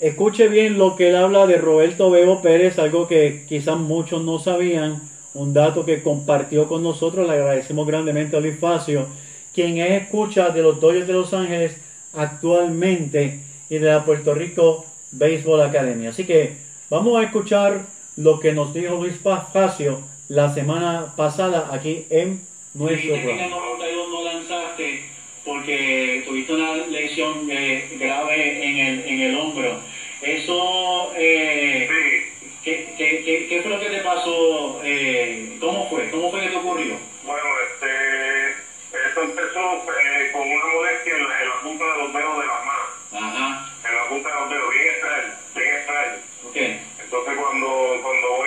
[0.00, 4.38] escuche bien lo que él habla de Roberto Bebo Pérez, algo que quizás muchos no
[4.38, 5.00] sabían
[5.36, 7.26] un dato que compartió con nosotros.
[7.26, 9.06] Le agradecemos grandemente a Luis Facio,
[9.54, 11.76] quien es escucha de los Dodgers de Los Ángeles
[12.14, 16.06] actualmente y de la Puerto Rico Baseball Academy.
[16.06, 16.56] Así que
[16.90, 22.40] vamos a escuchar lo que nos dijo Luis Facio la semana pasada aquí en
[22.74, 23.56] nuestro programa.
[23.56, 25.00] 92 no lanzaste
[25.44, 29.80] porque tuviste una lesión eh, grave en el, en el hombro.
[30.22, 32.25] Eso, eh, Sí,
[32.66, 34.80] ¿qué, qué, qué, qué fue lo que te pasó?
[34.82, 36.10] Eh, ¿Cómo fue?
[36.10, 36.98] ¿Cómo fue que te ocurrió?
[37.22, 42.12] bueno, este, esto empezó eh, con una molestia en la, en la punta de los
[42.12, 46.16] dedos de las manos, Ajá, en la punta de los dedos, bien extraño, bien extraño.
[46.48, 46.56] ok.
[47.04, 48.45] Entonces cuando, cuando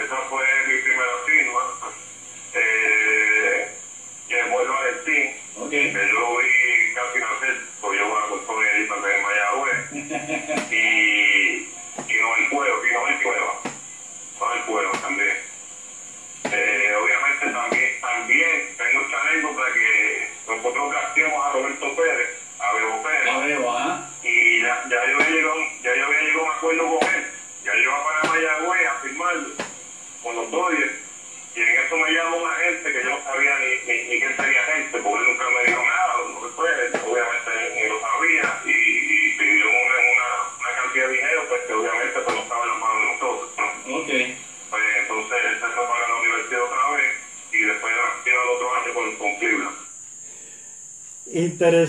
[0.00, 0.79] esa fue mi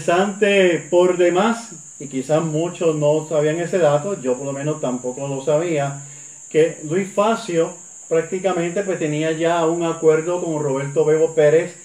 [0.02, 5.28] Interesante por demás, y quizás muchos no sabían ese dato, yo por lo menos tampoco
[5.28, 6.02] lo sabía,
[6.50, 7.76] que Luis Facio
[8.10, 11.76] prácticamente pues tenía ya un acuerdo con Roberto Bebo Pérez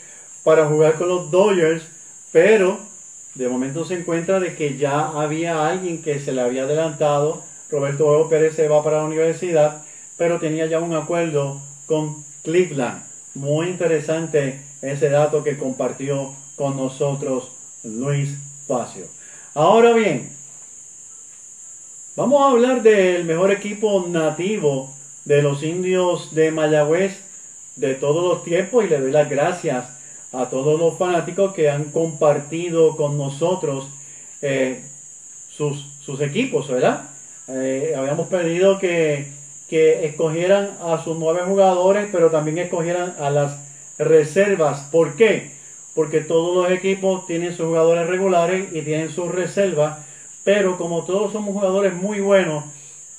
[0.44, 1.82] para jugar con los Dodgers,
[2.32, 2.78] pero
[3.34, 8.10] de momento se encuentra de que ya había alguien que se le había adelantado, Roberto
[8.10, 9.82] Bebo Pérez se va para la universidad,
[10.16, 13.02] pero tenía ya un acuerdo con Cleveland.
[13.34, 17.55] Muy interesante ese dato que compartió con nosotros
[17.86, 18.30] Luis
[18.66, 19.06] Facio.
[19.54, 20.30] Ahora bien,
[22.14, 24.92] vamos a hablar del mejor equipo nativo
[25.24, 27.18] de los indios de Mayagüez
[27.76, 29.86] de todos los tiempos y le doy las gracias
[30.32, 33.88] a todos los fanáticos que han compartido con nosotros
[34.42, 34.84] eh,
[35.48, 37.10] sus, sus equipos, ¿verdad?
[37.48, 39.28] Eh, habíamos pedido que,
[39.68, 43.58] que escogieran a sus nueve jugadores, pero también escogieran a las
[43.98, 44.88] reservas.
[44.90, 45.55] ¿Por qué?
[45.96, 49.98] Porque todos los equipos tienen sus jugadores regulares y tienen sus reservas,
[50.44, 52.64] pero como todos somos jugadores muy buenos,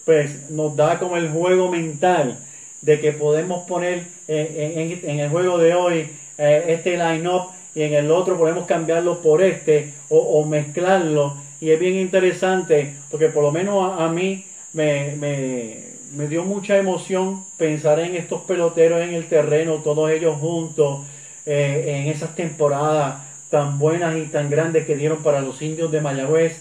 [0.06, 2.38] pues nos da como el juego mental
[2.82, 8.12] de que podemos poner en, el juego de hoy eh, este line-up y en el
[8.12, 11.36] otro podemos cambiarlo por este o, mezclarlo.
[11.60, 17.44] Y es bien interesante porque por lo menos a, mí me, me dio mucha emoción
[17.58, 21.02] pensar en estos peloteros en el terreno, todos ellos juntos,
[21.48, 26.02] eh, en esas temporadas tan buenas y tan grandes que dieron para los indios de
[26.02, 26.58] Mayagüez.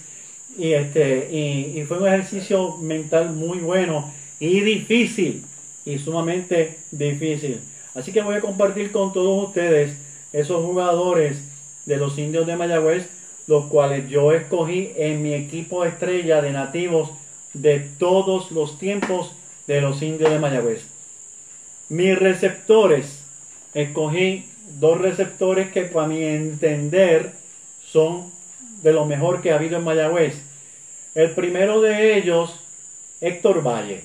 [0.57, 5.44] Y, este, y, y fue un ejercicio mental muy bueno y difícil,
[5.85, 7.61] y sumamente difícil.
[7.94, 9.96] Así que voy a compartir con todos ustedes
[10.33, 11.38] esos jugadores
[11.85, 13.09] de los indios de Mayagüez,
[13.46, 17.11] los cuales yo escogí en mi equipo estrella de nativos
[17.55, 19.33] de todos los tiempos
[19.66, 20.83] de los indios de Mayagüez.
[21.88, 23.20] Mis receptores,
[23.72, 24.46] escogí
[24.78, 27.32] dos receptores que para mi entender
[27.84, 28.30] son
[28.82, 30.34] de lo mejor que ha habido en Mayagüez.
[31.14, 32.60] El primero de ellos,
[33.20, 34.04] Héctor Valle.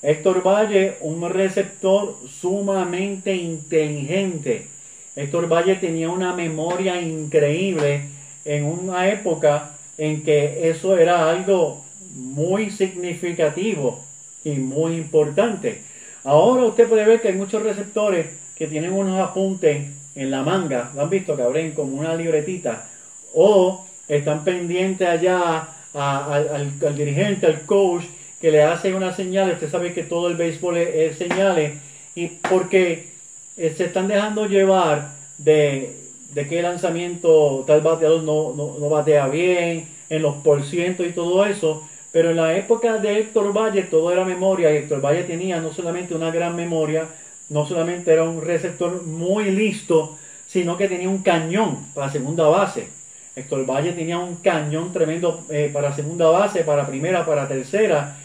[0.00, 4.68] Héctor Valle, un receptor sumamente inteligente.
[5.14, 8.02] Héctor Valle tenía una memoria increíble
[8.44, 14.02] en una época en que eso era algo muy significativo
[14.44, 15.82] y muy importante.
[16.24, 20.90] Ahora usted puede ver que hay muchos receptores que tienen unos apuntes en la manga,
[20.94, 22.88] lo han visto que abren como una libretita,
[23.34, 26.48] o están pendientes allá al,
[26.84, 28.04] al, dirigente, al coach,
[28.40, 31.78] que le hace una señal, usted sabe que todo el béisbol es, señales,
[32.14, 33.08] y porque
[33.56, 35.94] eh, se están dejando llevar de,
[36.34, 41.44] de qué lanzamiento tal bateador no, no, no batea bien, en los porcientos y todo
[41.44, 44.72] eso, pero en la época de Héctor Valle todo era memoria.
[44.72, 47.06] Y Héctor Valle tenía no solamente una gran memoria,
[47.48, 52.88] no solamente era un receptor muy listo, sino que tenía un cañón para segunda base.
[53.36, 58.16] Héctor Valle tenía un cañón tremendo eh, para segunda base, para primera, para tercera.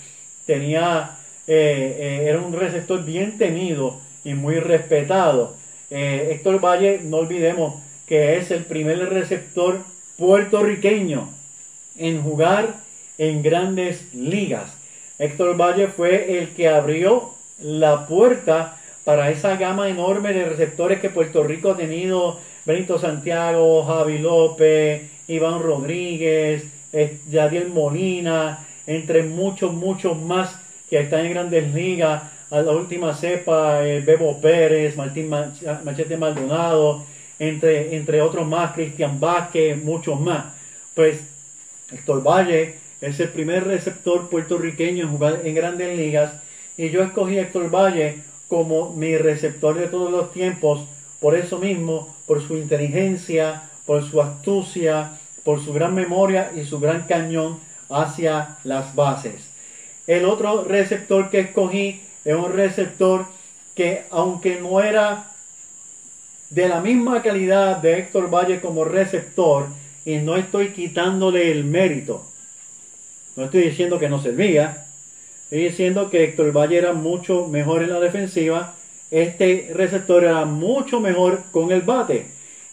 [0.45, 5.55] Tenía, eh, eh, era un receptor bien temido y muy respetado.
[5.95, 7.75] Héctor Valle, no olvidemos
[8.07, 9.83] que es el primer receptor
[10.17, 11.29] puertorriqueño
[11.97, 12.77] en jugar
[13.19, 14.73] en grandes ligas.
[15.19, 21.09] Héctor Valle fue el que abrió la puerta para esa gama enorme de receptores que
[21.09, 22.39] Puerto Rico ha tenido.
[22.65, 26.65] Benito Santiago, Javi López, Iván Rodríguez,
[27.29, 30.55] Yadiel Molina, entre muchos, muchos más
[30.89, 32.23] que están en grandes ligas.
[32.51, 37.03] A la última cepa, eh, Bebo Pérez, Martín Machete Maldonado,
[37.39, 40.45] entre, entre otros más, Cristian Vázquez, muchos más.
[40.93, 41.19] Pues
[41.91, 46.33] Héctor Valle es el primer receptor puertorriqueño en jugar en grandes ligas
[46.77, 48.19] y yo escogí a Héctor Valle
[48.53, 50.81] como mi receptor de todos los tiempos,
[51.19, 56.79] por eso mismo, por su inteligencia, por su astucia, por su gran memoria y su
[56.79, 59.49] gran cañón hacia las bases.
[60.05, 63.25] El otro receptor que escogí es un receptor
[63.73, 65.31] que aunque no era
[66.51, 69.65] de la misma calidad de Héctor Valle como receptor,
[70.05, 72.23] y no estoy quitándole el mérito,
[73.35, 74.85] no estoy diciendo que no servía.
[75.53, 78.73] Estoy diciendo que Héctor Valle era mucho mejor en la defensiva.
[79.11, 82.25] Este receptor era mucho mejor con el bate.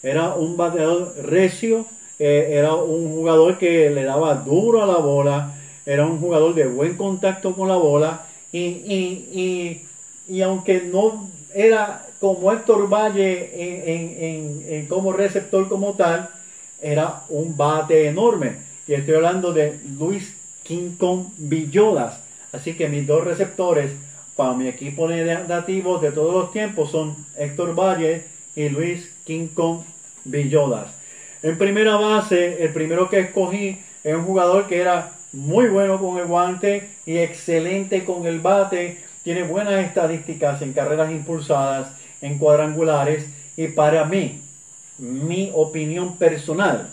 [0.02, 1.84] Era un bateador recio.
[2.18, 5.56] Eh, era un jugador que le daba duro a la bola.
[5.84, 8.24] Era un jugador de buen contacto con la bola.
[8.50, 9.84] Y, y,
[10.26, 16.30] y, aunque no era como Héctor Valle en, en, como receptor como tal,
[16.80, 18.56] era un bate enorme.
[18.88, 20.34] Y estoy hablando de Luis
[20.98, 22.29] Kong Villodas.
[22.52, 23.92] Así que mis dos receptores
[24.36, 28.24] para mi equipo nativo de todos los tiempos son Héctor Valle
[28.56, 29.80] y Luis King Kong
[30.24, 30.88] Villodas.
[31.42, 36.18] En primera base, el primero que escogí es un jugador que era muy bueno con
[36.18, 38.98] el guante y excelente con el bate.
[39.22, 43.26] Tiene buenas estadísticas en carreras impulsadas, en cuadrangulares.
[43.56, 44.40] Y para mí,
[44.98, 46.90] mi opinión personal,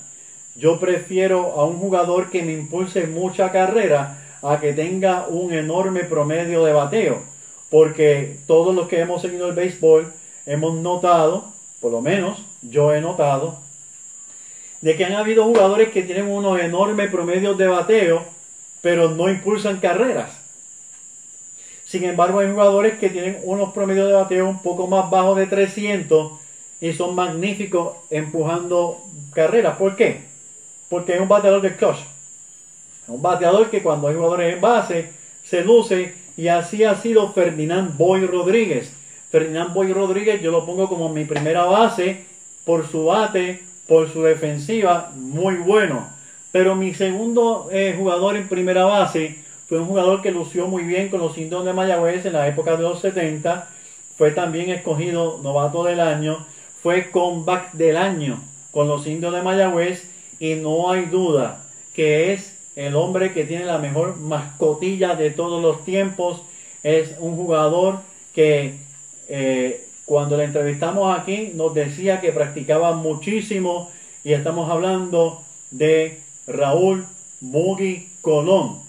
[0.56, 6.04] yo prefiero a un jugador que me impulse mucha carrera a que tenga un enorme
[6.04, 7.22] promedio de bateo.
[7.70, 10.14] Porque todos los que hemos seguido el béisbol
[10.46, 13.60] hemos notado, por lo menos yo he notado,
[14.82, 18.24] de que han habido jugadores que tienen unos enormes promedios de bateo,
[18.82, 20.32] pero no impulsan carreras.
[21.86, 25.48] Sin embargo, hay jugadores que tienen unos promedios de bateo un poco más bajos de
[25.48, 26.34] 300
[26.80, 29.00] y son magníficos empujando
[29.34, 29.78] carreras.
[29.78, 30.28] ¿Por qué?
[30.90, 31.98] porque es un bateador de clutch.
[33.08, 35.10] Un bateador que cuando hay jugadores en base
[35.44, 38.94] se luce y así ha sido Ferdinand Boy Rodríguez.
[39.32, 42.26] Ferdinand Boy Rodríguez yo lo pongo como mi primera base
[42.66, 46.10] por su bate, por su defensiva, muy bueno.
[46.52, 49.38] Pero mi segundo eh, jugador en primera base
[49.68, 52.76] fue un jugador que lució muy bien con los indios de Mayagüez en la época
[52.76, 53.70] de los 70.
[54.18, 56.46] Fue también escogido novato del año.
[56.82, 58.42] Fue comeback del año
[58.72, 63.66] con los indios de Mayagüez y no hay duda que es el hombre que tiene
[63.66, 66.44] la mejor mascotilla de todos los tiempos.
[66.84, 68.02] Es un jugador
[68.34, 68.76] que
[69.28, 73.90] eh, cuando le entrevistamos aquí nos decía que practicaba muchísimo
[74.24, 77.06] Y estamos hablando de Raúl
[77.42, 78.80] Boogie Colón,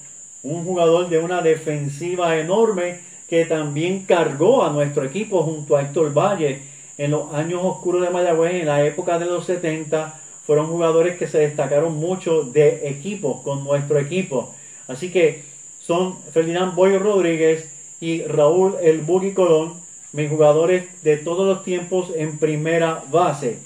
[0.43, 6.13] un jugador de una defensiva enorme que también cargó a nuestro equipo junto a Héctor
[6.13, 6.63] Valle
[6.99, 11.29] en los años oscuros de Mayagüez, en la época de los 70, fueron jugadores que
[11.29, 14.55] se destacaron mucho de equipo con nuestro equipo.
[14.87, 15.43] Así que
[15.79, 17.69] son Ferdinand Boy Rodríguez
[18.01, 19.75] y Raúl El Buggy Colón,
[20.15, 23.59] mis jugadores de todos los tiempos en primera base.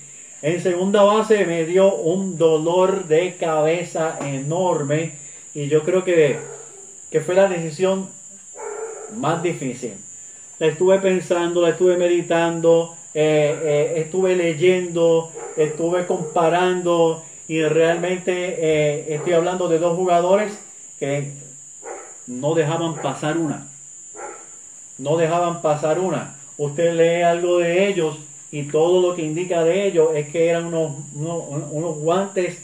[0.42, 5.12] En segunda base me dio un dolor de cabeza enorme
[5.54, 6.40] y yo creo que,
[7.12, 8.08] que fue la decisión
[9.14, 9.92] más difícil.
[10.58, 19.14] La estuve pensando, la estuve meditando, eh, eh, estuve leyendo, estuve comparando y realmente eh,
[19.14, 20.58] estoy hablando de dos jugadores
[20.98, 21.32] que
[22.26, 23.68] no dejaban pasar una.
[24.98, 26.36] No dejaban pasar una.
[26.56, 28.16] Usted lee algo de ellos
[28.50, 32.62] y todo lo que indica de ellos es que eran unos, unos, unos guantes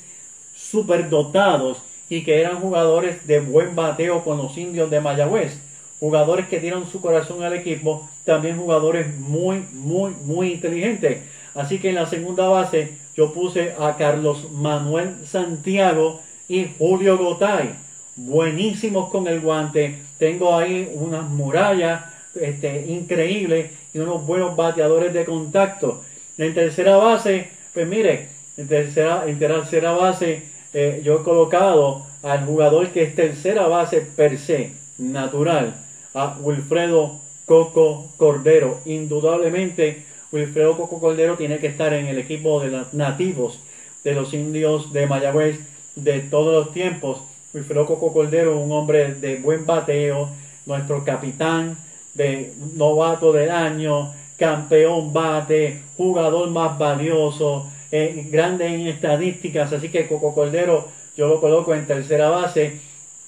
[0.57, 1.79] superdotados
[2.09, 5.59] y que eran jugadores de buen bateo con los indios de Mayagüez
[6.01, 11.23] jugadores que dieron su corazón al equipo, también jugadores muy, muy, muy inteligentes.
[11.55, 17.71] Así que en la segunda base yo puse a Carlos Manuel Santiago y Julio Gotay.
[18.17, 19.99] Buenísimos con el guante.
[20.19, 22.05] Tengo ahí unas murallas
[22.41, 26.03] este, increíbles y unos buenos bateadores de contacto.
[26.37, 32.45] En tercera base, pues mire, en tercera, en tercera base eh, yo he colocado al
[32.45, 38.81] jugador que es tercera base per se, natural a Wilfredo Coco Cordero.
[38.85, 43.61] Indudablemente, Wilfredo Coco Cordero tiene que estar en el equipo de los nativos
[44.05, 45.61] de los indios de Mayagüez
[45.97, 47.21] de todos los tiempos.
[47.53, 50.29] Wilfredo Coco Cordero, un hombre de buen bateo,
[50.67, 51.77] nuestro capitán
[52.15, 59.73] de novato del año, campeón bate, jugador más valioso, eh, grande en estadísticas.
[59.73, 62.81] Así que Coco Cordero yo lo coloco en tercera base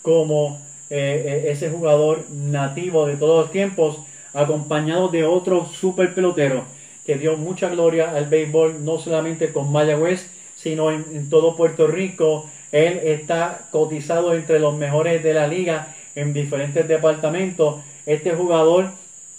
[0.03, 0.61] como
[0.91, 3.99] eh, eh, ese jugador nativo de todos los tiempos,
[4.35, 6.65] acompañado de otro super pelotero
[7.07, 12.47] que dio mucha gloria al béisbol, no solamente con Mayagüez, sino en, todo Puerto Rico.
[12.73, 17.81] Él está cotizado entre los mejores de la liga en diferentes departamentos.
[18.07, 18.91] Este jugador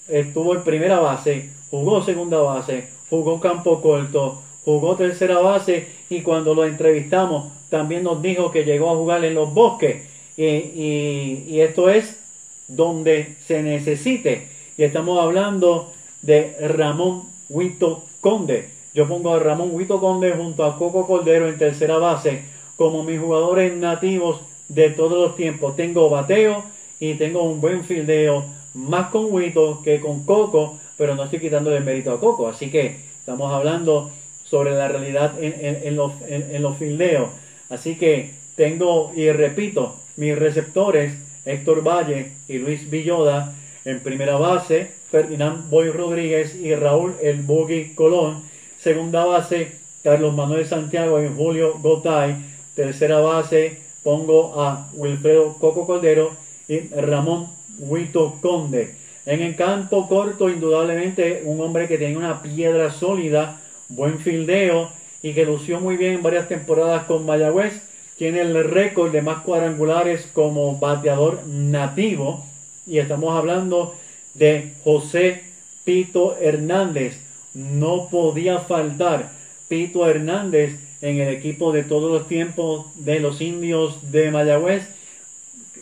[0.07, 6.53] estuvo en primera base, jugó segunda base, jugó campo corto, jugó tercera base y cuando
[6.53, 12.19] lo entrevistamos también nos dijo que llegó a jugar en los bosques y, esto es
[12.67, 14.47] donde se necesite.
[14.77, 18.69] Y estamos hablando de Ramón Huito Conde.
[18.93, 22.43] Yo pongo a Ramón Huito Conde junto a Coco Cordero en tercera base
[22.75, 25.75] como mis jugadores nativos de todos los tiempos.
[25.75, 26.63] Tengo bateo
[26.99, 31.75] y tengo un buen fildeo, más con Huito que con Coco, pero no estoy quitando
[31.75, 32.47] el mérito a Coco.
[32.47, 34.11] Así que estamos hablando
[34.43, 35.53] sobre la realidad en,
[35.83, 37.29] en, los, en los fildeos.
[37.69, 41.13] Así que tengo, y repito, mis receptores,
[41.45, 43.55] Héctor Valle y Luis Villoda,
[43.85, 48.43] en primera base, Ferdinand Boy Rodríguez y Raúl El Buggy Colón.
[48.79, 49.71] Segunda base,
[50.03, 52.35] Carlos Manuel Santiago y Julio Gotay.
[52.75, 56.35] Tercera base, pongo a Wilfredo Coco Cordero
[56.67, 57.47] y Ramón
[57.79, 58.93] Huito Conde.
[59.25, 63.59] En el campo corto, indudablemente, un hombre que tiene una piedra sólida,
[63.89, 64.91] buen fildeo
[65.23, 67.89] y que lució muy bien en varias temporadas con Mayagüez
[68.21, 72.45] tiene el récord de más cuadrangulares como bateador nativo.
[72.85, 73.95] Y estamos hablando
[74.35, 75.41] de José
[75.85, 77.19] Pito Hernández.
[77.55, 79.31] No podía faltar
[79.67, 84.83] Pito Hernández en el equipo de todos los tiempos de los indios de Mayagüez.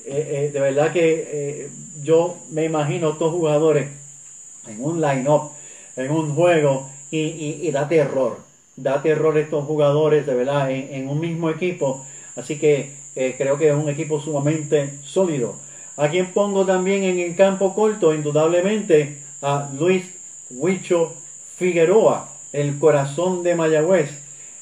[0.05, 1.69] Eh, eh, de verdad que eh,
[2.03, 3.89] yo me imagino estos jugadores
[4.65, 5.51] en un line-up,
[5.97, 8.37] en un juego, y, da terror.
[8.77, 12.05] Da terror estos jugadores, de verdad, en un mismo equipo
[12.39, 15.55] Así que eh, creo que es un equipo sumamente sólido.
[15.97, 20.05] A pongo también en el campo corto, indudablemente, a Luis
[20.49, 21.13] Huicho
[21.57, 24.09] Figueroa, el corazón de Mayagüez,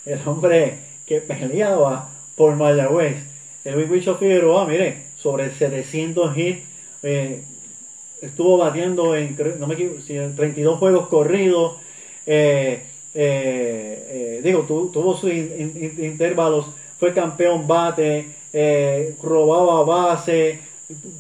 [0.06, 3.18] el hombre que peleaba por Mayagüez.
[3.64, 6.64] El Luis Huicho Figueroa, mire, sobre 700 hits,
[7.04, 7.44] eh,
[8.24, 10.02] estuvo batiendo en, no me equivoco,
[10.36, 11.76] 32 juegos corridos.
[12.26, 12.82] Eh,
[14.44, 16.66] digo, tuvo sus intervalos
[17.00, 20.60] fue campeón bate, eh, robaba base,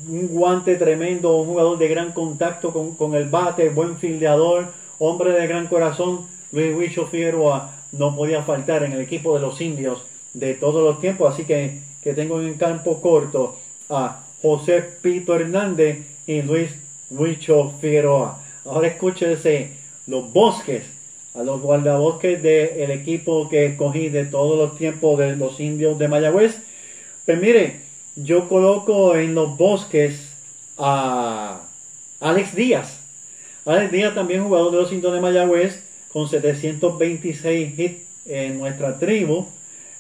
[0.08, 4.68] un guante tremendo, un jugador de gran contacto con, el bate, buen fildeador,
[5.00, 9.60] hombre de gran corazón, Luis Huicho Figueroa no podía faltar en el equipo de los
[9.62, 10.04] indios
[10.34, 13.58] de todos los tiempos, así que, que tengo en el campo corto
[13.90, 16.72] a José Pito Hernández y Luis
[17.10, 18.40] Huicho Figueroa.
[18.66, 19.72] Ahora escúchese
[20.08, 20.97] los bosques
[21.38, 26.08] a los guardabosques del equipo que escogí de todos los tiempos de los indios de
[26.08, 26.58] Mayagüez.
[27.26, 27.82] Pues mire,
[28.16, 30.30] yo coloco en los bosques
[30.78, 31.62] a
[32.20, 33.02] Alex Díaz.
[33.66, 39.46] Alex Díaz también jugador de los indios de Mayagüez con 726 hits en nuestra tribu.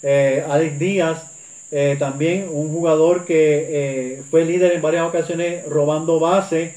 [0.01, 1.23] Eh, Alex Díaz
[1.69, 6.75] eh, también un jugador que eh, fue líder en varias ocasiones robando base.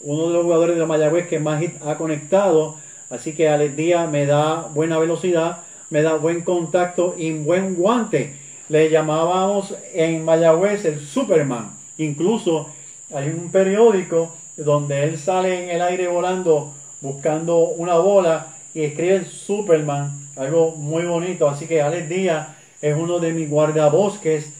[0.00, 2.82] Uno de los jugadores de Mayagüez que más hit ha conectado.
[3.10, 5.58] Así que Alex Díaz me da buena velocidad,
[5.90, 8.36] me da buen contacto y buen guante.
[8.68, 11.76] Le llamábamos en Mayagüez el Superman.
[11.98, 12.68] Incluso
[13.14, 16.72] hay un periódico donde él sale en el aire volando
[17.04, 20.28] buscando una bola y escribe Superman.
[20.36, 21.48] Algo muy bonito.
[21.48, 22.48] Así que Alex Díaz
[22.80, 24.50] es uno de mis guardabosques.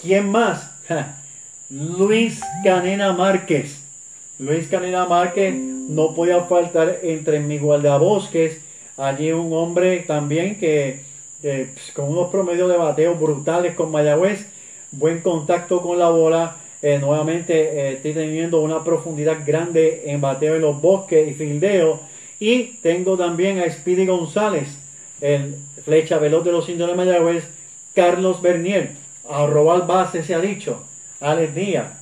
[0.00, 0.70] ¿Quién más?
[1.68, 3.77] Luis Canena Márquez.
[4.38, 8.58] Luis Canena Márquez no podía faltar entre mis guardabosques.
[8.96, 11.00] Allí un hombre también que
[11.42, 14.46] eh, pues, con unos promedios de bateo brutales con Mayagüez,
[14.92, 16.56] buen contacto con la bola.
[16.80, 22.00] Eh, nuevamente eh, estoy teniendo una profundidad grande en bateo en los bosques y fildeo.
[22.38, 24.68] Y tengo también a Speedy González,
[25.20, 27.44] el flecha veloz de los indios de Mayagüez,
[27.92, 28.92] Carlos Bernier,
[29.28, 30.84] a robar base se ha dicho,
[31.18, 31.92] Alex Díaz,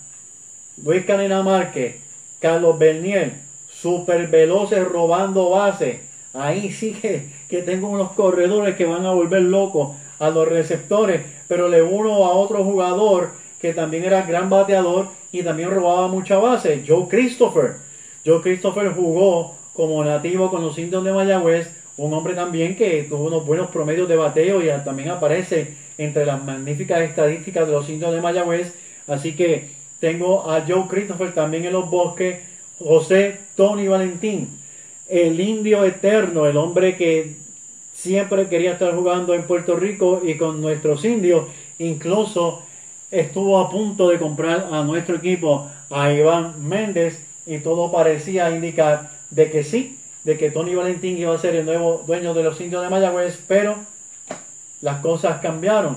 [0.85, 2.06] Luis Canena Márquez,
[2.47, 3.33] Carlos Bernier,
[3.69, 6.03] super veloces robando base.
[6.33, 11.23] Ahí sí que, que tengo unos corredores que van a volver locos a los receptores,
[11.49, 13.31] pero le uno a otro jugador
[13.61, 17.79] que también era gran bateador y también robaba mucha base, Joe Christopher.
[18.25, 23.25] Joe Christopher jugó como nativo con los indios de Mayagüez, un hombre también que tuvo
[23.25, 28.13] unos buenos promedios de bateo y también aparece entre las magníficas estadísticas de los indios
[28.13, 28.73] de Mayagüez.
[29.09, 32.41] Así que tengo a Joe Christopher también en los bosques,
[32.79, 34.59] José Tony Valentín,
[35.09, 37.37] el indio eterno, el hombre que
[37.95, 41.47] siempre quería estar jugando en Puerto Rico y con nuestros indios,
[41.79, 42.63] incluso
[43.11, 49.11] estuvo a punto de comprar a nuestro equipo a Iván Méndez y todo parecía indicar
[49.31, 52.61] de que sí, de que Tony Valentín iba a ser el nuevo dueño de los
[52.61, 53.77] indios de Mayagüez, pero
[54.81, 55.97] las cosas cambiaron.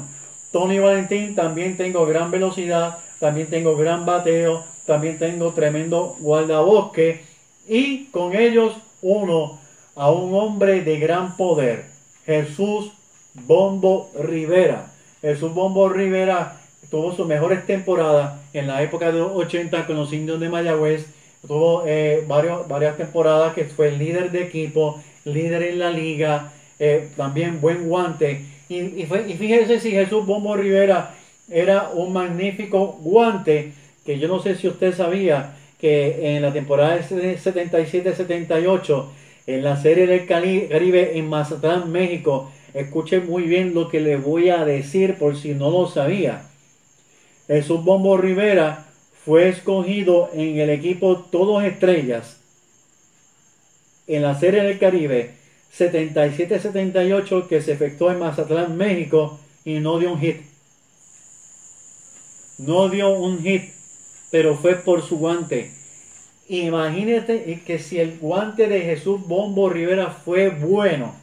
[0.51, 7.21] Tony Valentín también tengo gran velocidad, también tengo gran bateo, también tengo tremendo guardabosque
[7.67, 9.59] y con ellos uno
[9.95, 11.85] a un hombre de gran poder,
[12.25, 12.91] Jesús
[13.33, 14.91] Bombo Rivera.
[15.21, 16.57] Jesús Bombo Rivera
[16.89, 21.05] tuvo sus mejores temporadas en la época de los 80 con los indios de Mayagüez.
[21.45, 27.61] Tuvo eh, varias temporadas que fue líder de equipo, líder en la liga, eh, también
[27.61, 28.45] buen guante.
[28.67, 31.15] Y, y, fue, si Jesús Bombo Rivera
[31.49, 33.73] era un magnífico guante,
[34.05, 39.05] que yo no sé si usted sabía que en la temporada de 77-78,
[39.47, 44.49] en la serie del Caribe en Mazatlán, México, escuche muy bien lo que le voy
[44.49, 46.43] a decir por si no lo sabía.
[47.47, 48.85] Jesús Bombo Rivera
[49.25, 52.39] fue escogido en el equipo Todos Estrellas
[54.09, 55.31] en la Serie del Caribe
[55.77, 60.37] 77-78 que se efectuó en Mazatlán, México y no dio un hit.
[62.59, 63.71] No dio un hit,
[64.31, 65.71] pero fue por su guante.
[66.49, 71.15] Imagínate que si el guante de Jesús Bombo Rivera fue bueno,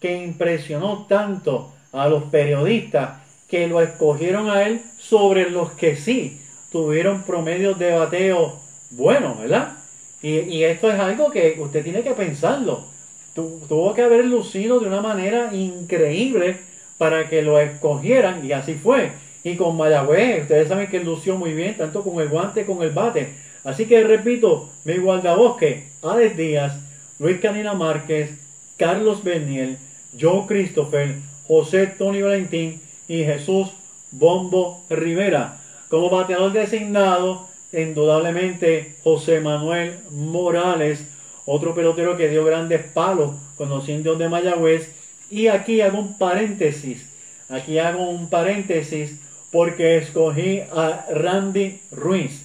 [0.00, 6.40] que impresionó tanto a los periodistas que lo escogieron a él sobre los que sí
[6.72, 8.58] tuvieron promedios de bateo
[8.90, 9.76] buenos, ¿verdad?
[10.22, 12.86] Y, esto es algo que usted tiene que pensarlo.
[13.34, 16.56] Tu, tuvo que haber lucido de una manera increíble
[16.96, 19.12] para que lo escogieran y así fue.
[19.44, 22.90] Y con Mayagüez, ustedes saben que lució muy bien, tanto con el guante como el
[22.90, 23.34] bate.
[23.62, 26.72] Así que repito, mi guardabosque, Alex Díaz,
[27.18, 28.30] Luis Canina Márquez,
[28.78, 29.76] Carlos Berniel,
[30.18, 31.16] Joe Christopher,
[31.46, 33.68] José Tony Valentín y Jesús
[34.10, 35.60] Bombo Rivera.
[35.90, 41.04] Como bateador designado, indudablemente José Manuel Morales,
[41.44, 44.90] otro pelotero que dio grandes palos con los indios de Mayagüez.
[45.30, 47.10] Y aquí hago un paréntesis,
[47.50, 49.18] aquí hago un paréntesis
[49.54, 52.42] porque escogí a Randy Ruiz.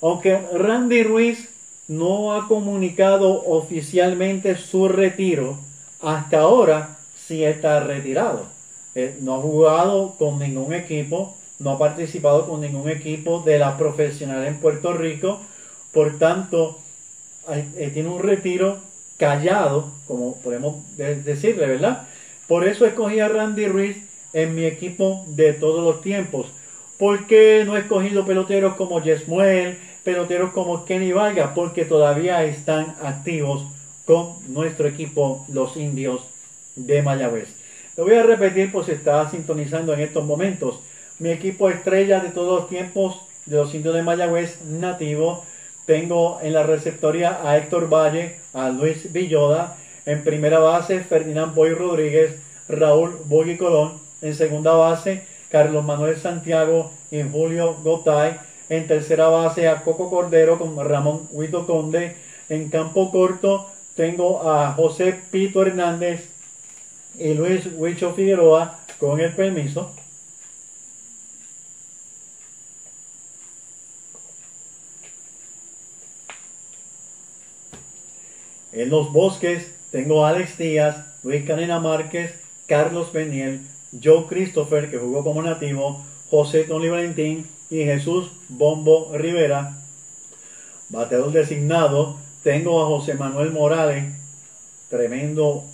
[0.00, 1.50] Aunque Randy Ruiz
[1.86, 5.58] no ha comunicado oficialmente su retiro,
[6.00, 6.96] hasta ahora
[7.26, 8.46] sí está retirado.
[8.94, 13.76] Eh, no ha jugado con ningún equipo, no ha participado con ningún equipo de la
[13.76, 15.42] profesional en Puerto Rico,
[15.92, 16.78] por tanto,
[17.50, 18.78] eh, tiene un retiro
[19.18, 22.08] callado, como podemos decirle, ¿verdad?
[22.48, 24.05] Por eso escogí a Randy Ruiz
[24.36, 26.48] en mi equipo de todos los tiempos.
[26.98, 31.52] ¿Por qué no he escogido peloteros como Jesmuel, peloteros como Kenny Vargas?
[31.54, 33.64] Porque todavía están activos
[34.04, 36.20] con nuestro equipo, los indios
[36.74, 37.48] de Mayagüez.
[37.96, 40.80] Lo voy a repetir por si está sintonizando en estos momentos.
[41.18, 45.46] Mi equipo estrella de todos los tiempos de los indios de Mayagüez nativo.
[45.86, 49.78] Tengo en la receptoría a Héctor Valle, a Luis Villoda.
[50.04, 52.36] En primera base, Ferdinand Boy Rodríguez,
[52.68, 54.05] Raúl Boy Colón.
[54.22, 58.38] En segunda base, Carlos Manuel Santiago y Julio Gotay.
[58.68, 62.16] En tercera base, a Coco Cordero con Ramón Huito Conde.
[62.48, 66.28] En campo corto, tengo a José Pito Hernández
[67.18, 69.94] y Luis Huicho Figueroa con el permiso.
[78.72, 82.34] En los bosques tengo a Alex Díaz, Luis Canena Márquez,
[82.66, 83.62] Carlos Beniel,
[84.02, 89.76] Joe Christopher, que jugó como nativo, José Tony Valentín y Jesús Bombo Rivera.
[90.88, 94.04] Bateador designado, tengo a José Manuel Morales,
[94.88, 95.64] tremendo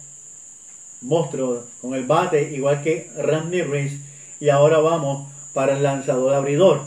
[1.03, 3.99] monstruo con el bate, igual que Randy Reese.
[4.41, 6.83] Y ahora vamos para el lanzador abridor.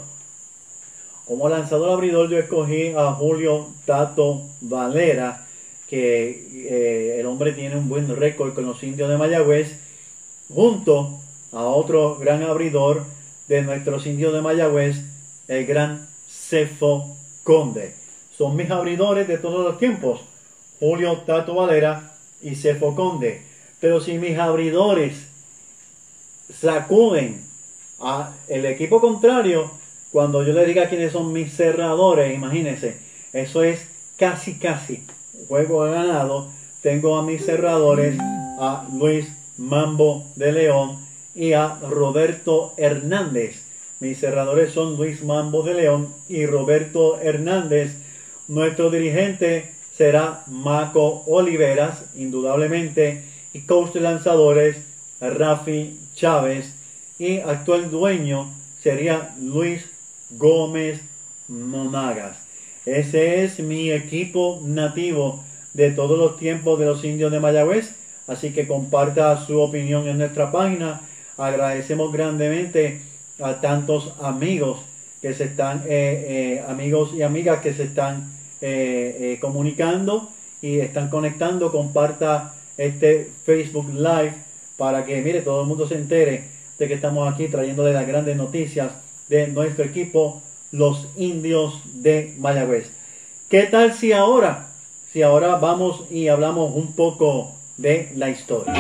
[1.26, 5.46] Como lanzador abridor yo escogí a Julio Tato Valera,
[5.88, 6.30] que
[6.70, 9.78] eh, el hombre tiene un buen récord con los indios de Mayagüez,
[10.50, 11.20] junto
[11.56, 13.06] a otro gran abridor
[13.48, 14.98] de nuestros indios de Mayagüez,
[15.48, 17.96] el gran Cefo Conde.
[18.38, 20.20] Son mis abridores de todos los tiempos,
[20.82, 23.42] Julio Tato Valera y Cefo Conde.
[23.80, 25.28] Pero si mis abridores
[26.54, 27.46] sacuden
[28.02, 29.72] a el equipo contrario,
[30.12, 33.00] cuando yo le diga quiénes son mis cerradores, imagínense,
[33.32, 33.88] eso es
[34.18, 35.06] casi casi
[35.48, 36.50] juego ganado.
[36.82, 38.18] Tengo a mis cerradores
[38.60, 39.28] a Luis
[39.58, 41.05] Mambo de León
[41.36, 43.64] y a Roberto Hernández.
[44.00, 47.96] Mis cerradores son Luis Mambo de León y Roberto Hernández.
[48.48, 53.24] Nuestro dirigente será Maco Oliveras, indudablemente,
[53.54, 54.78] y coach lanzadores
[55.22, 56.74] Rafi Chávez
[57.18, 59.86] y actual dueño sería Luis
[60.32, 61.00] Gómez
[61.48, 62.38] Monagas.
[62.86, 67.96] Ese es mi equipo nativo de todos los tiempos de los indios de Mayagüez.
[68.28, 71.02] Así que comparta su opinión en nuestra página.
[71.38, 73.02] Agradecemos grandemente
[73.42, 74.80] a tantos amigos
[75.22, 78.32] que se están, eh, eh, amigos y amigas que se están
[78.62, 80.30] eh, comunicando
[80.62, 81.72] y están conectando.
[81.72, 84.34] Comparta este Facebook Live
[84.78, 86.44] para que, mire, todo el mundo se entere
[86.78, 88.92] de que estamos aquí trayéndole las grandes noticias
[89.28, 92.92] de nuestro equipo, los indios de Mayagüez.
[93.50, 94.68] ¿Qué tal si ahora,
[95.12, 98.74] si ahora vamos y hablamos un poco de la historia?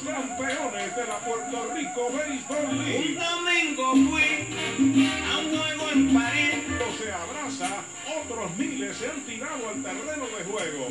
[0.00, 3.14] Campeones de la Puerto Rico Baseball Un League.
[3.14, 6.54] domingo fui a un juego en París.
[6.98, 7.84] Se abraza,
[8.24, 10.86] otros miles se han tirado al terreno de juego.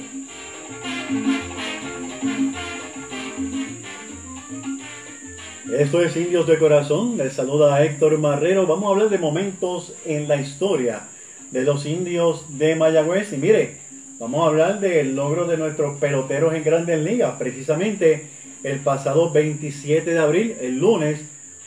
[5.77, 8.67] Esto es Indios de Corazón, les saluda a Héctor Marrero.
[8.67, 11.07] Vamos a hablar de momentos en la historia
[11.49, 13.33] de los indios de Mayagüez.
[13.33, 13.77] Y mire,
[14.19, 17.35] vamos a hablar del logro de nuestros peloteros en grandes ligas.
[17.39, 21.21] Precisamente el pasado 27 de abril, el lunes,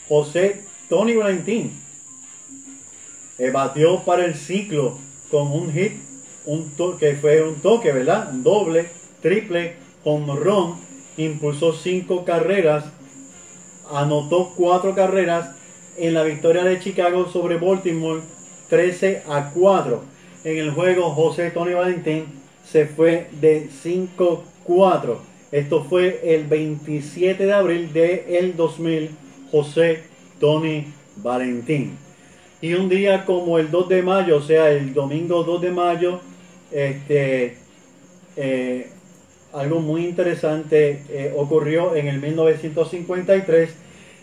[0.08, 1.72] José Tony Valentín
[3.52, 4.98] batió para el ciclo
[5.30, 5.92] con un hit,
[6.46, 8.30] un que fue un toque, ¿verdad?
[8.32, 8.86] Un doble,
[9.22, 10.76] triple, run,
[11.16, 12.84] impulsó cinco carreras
[13.90, 15.50] anotó cuatro carreras
[15.96, 18.22] en la victoria de Chicago sobre Baltimore
[18.68, 20.02] 13 a 4.
[20.44, 22.26] En el juego José Tony Valentín
[22.70, 25.16] se fue de 5-4.
[25.54, 29.10] Esto fue el 27 de abril de el 2000
[29.52, 30.02] José
[30.40, 30.86] Tony
[31.18, 31.96] Valentín.
[32.60, 36.20] Y un día como el 2 de mayo, o sea, el domingo 2 de mayo,
[36.72, 37.56] este,
[38.34, 38.88] eh,
[39.52, 43.70] algo muy interesante eh, ocurrió en el 1953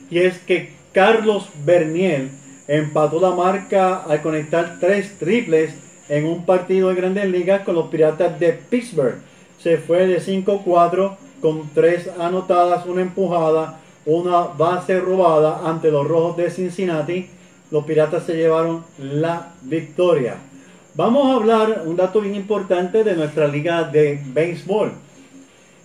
[0.10, 2.30] y es que Carlos Berniel
[2.68, 5.76] empató la marca al conectar tres triples
[6.10, 9.16] en un partido de grandes ligas con los Piratas de Pittsburgh.
[9.60, 16.38] Se fue de 5-4 con tres anotadas, una empujada, una base robada ante los Rojos
[16.38, 17.28] de Cincinnati.
[17.72, 20.36] Los Piratas se llevaron la victoria.
[20.96, 24.92] Vamos a hablar un dato bien importante de nuestra liga de béisbol.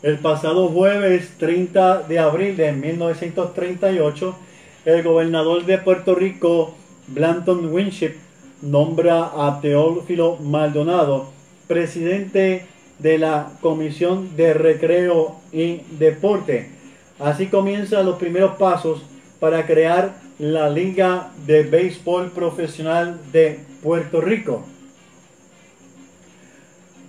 [0.02, 4.36] El pasado jueves 30 de abril de 1938,
[4.84, 6.74] el gobernador de Puerto Rico,
[7.08, 8.14] Blanton Winship,
[8.62, 11.36] nombra a Teófilo Maldonado
[11.66, 12.66] presidente
[12.98, 16.70] de la Comisión de Recreo y Deporte.
[17.18, 19.02] Así comienzan los primeros pasos
[19.40, 24.64] para crear la Liga de Béisbol Profesional de Puerto Rico.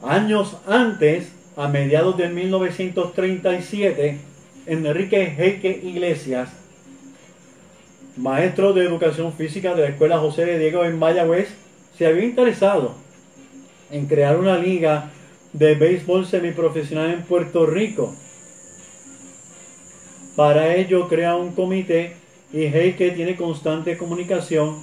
[0.01, 4.17] Años antes, a mediados de 1937,
[4.67, 6.49] Enrique Heike Iglesias,
[8.15, 11.49] maestro de educación física de la Escuela José de Diego en Mayagüez,
[11.97, 12.95] se había interesado
[13.91, 15.11] en crear una liga
[15.57, 18.13] de béisbol semiprofesional en Puerto Rico.
[20.35, 22.13] Para ello crea un comité
[22.53, 24.75] y Heike tiene constante comunicación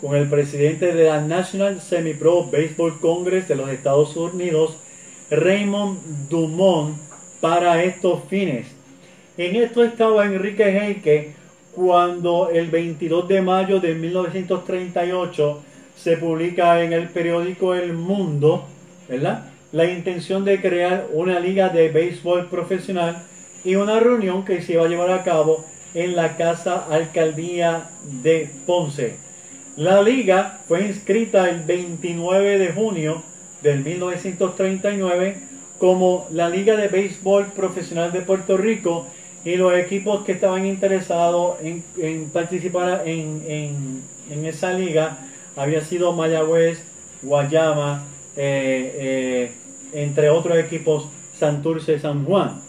[0.00, 4.76] con el presidente de la National Semi-Pro Baseball Congress de los Estados Unidos,
[5.30, 6.96] Raymond Dumont,
[7.40, 8.68] para estos fines.
[9.36, 11.34] En esto estaba Enrique Heike
[11.74, 15.62] cuando el 22 de mayo de 1938
[15.96, 18.64] se publica en el periódico El Mundo,
[19.08, 19.49] ¿verdad?
[19.72, 23.22] La intención de crear una liga de béisbol profesional
[23.64, 25.64] y una reunión que se iba a llevar a cabo
[25.94, 27.90] en la Casa Alcaldía
[28.22, 29.16] de Ponce.
[29.76, 33.22] La liga fue inscrita el 29 de junio
[33.62, 35.36] del 1939
[35.78, 39.06] como la Liga de Béisbol Profesional de Puerto Rico
[39.44, 44.02] y los equipos que estaban interesados en, participar en,
[44.44, 45.18] esa liga
[45.56, 46.82] había sido Mayagüez,
[47.22, 48.04] Guayama,
[48.36, 49.52] eh, eh,
[49.92, 52.60] entre otros equipos Santurce, San Juan.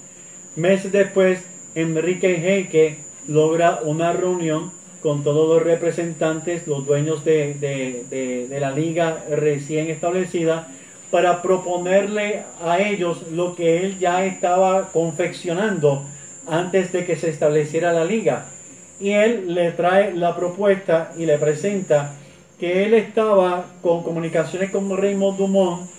[0.55, 1.43] Meses después,
[1.75, 9.89] Enrique Heike logra una reunión con todos los representantes, los dueños de, la liga recién
[9.89, 10.67] establecida,
[11.09, 16.03] para proponerle a ellos lo que él ya estaba confeccionando
[16.47, 18.45] antes de que se estableciera la liga.
[18.99, 22.15] Y él le trae la propuesta y le presenta
[22.59, 25.89] que él estaba con comunicaciones con Raymond Dumont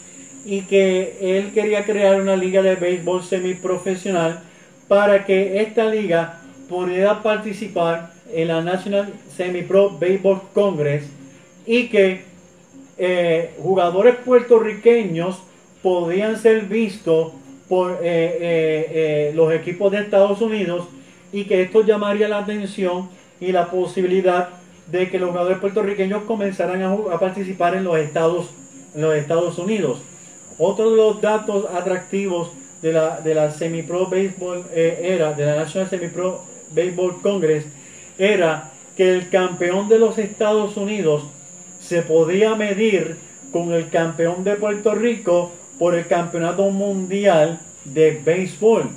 [0.45, 4.41] y que él quería crear una liga de béisbol semiprofesional
[4.89, 11.05] para que esta liga pudiera participar en la National Semi-Pro Baseball Congress
[11.67, 12.23] y que
[12.99, 15.43] eh, jugadores puertorriqueños
[15.83, 17.33] podían ser vistos
[17.69, 20.87] por eh, eh, los equipos de Estados Unidos
[21.33, 23.09] y que esto llamaría la atención
[23.41, 24.51] y la posibilidad
[24.91, 28.51] de que los jugadores puertorriqueños comenzaran a, participar en los Estados,
[28.95, 30.03] en los Estados Unidos.
[30.65, 32.53] Otro de los datos atractivos
[32.83, 36.41] de la, de la Semi-Pro Baseball era, de la National Semi-Pro
[36.73, 37.65] Baseball Congress
[38.17, 41.25] era que el campeón de los Estados Unidos
[41.81, 43.17] se podía medir
[43.51, 45.51] con el campeón de Puerto Rico
[45.81, 48.89] por el campeonato mundial de béisbol.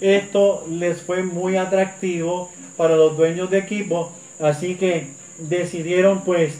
[0.00, 4.10] Esto les fue muy atractivo para los dueños de equipo,
[4.40, 6.54] así que decidieron pues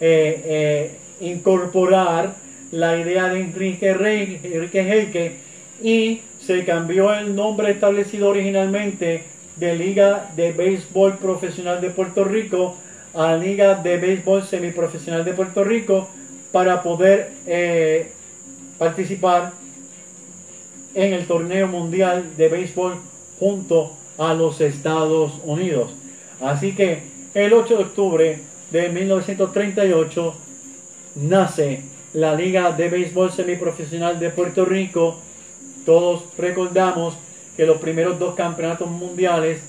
[0.00, 5.36] eh, eh, incorporar la idea de Enrique, Rey, Enrique Heike
[5.82, 9.24] y se cambió el nombre establecido originalmente
[9.56, 12.76] de Liga de Béisbol Profesional de Puerto Rico
[13.14, 16.08] a Liga de Béisbol Semiprofesional de Puerto Rico
[16.52, 18.12] para poder eh,
[18.78, 19.52] participar
[20.94, 22.96] en el torneo mundial de béisbol
[23.38, 25.90] junto a los Estados Unidos.
[26.40, 27.02] Así que
[27.34, 28.38] el 8 de octubre
[28.70, 30.34] de 1938
[31.16, 31.82] nace
[32.16, 35.18] la Liga de Béisbol Semiprofesional de Puerto Rico.
[35.84, 37.14] Todos recordamos
[37.58, 39.60] que los primeros dos campeonatos mundiales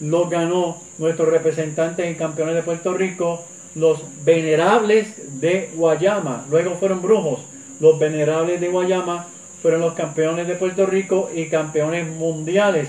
[0.00, 3.42] los ganó nuestro representante en campeones de Puerto Rico,
[3.74, 6.44] los venerables de Guayama.
[6.50, 7.40] Luego fueron brujos.
[7.80, 9.26] Los venerables de Guayama
[9.62, 12.88] fueron los campeones de Puerto Rico y campeones mundiales.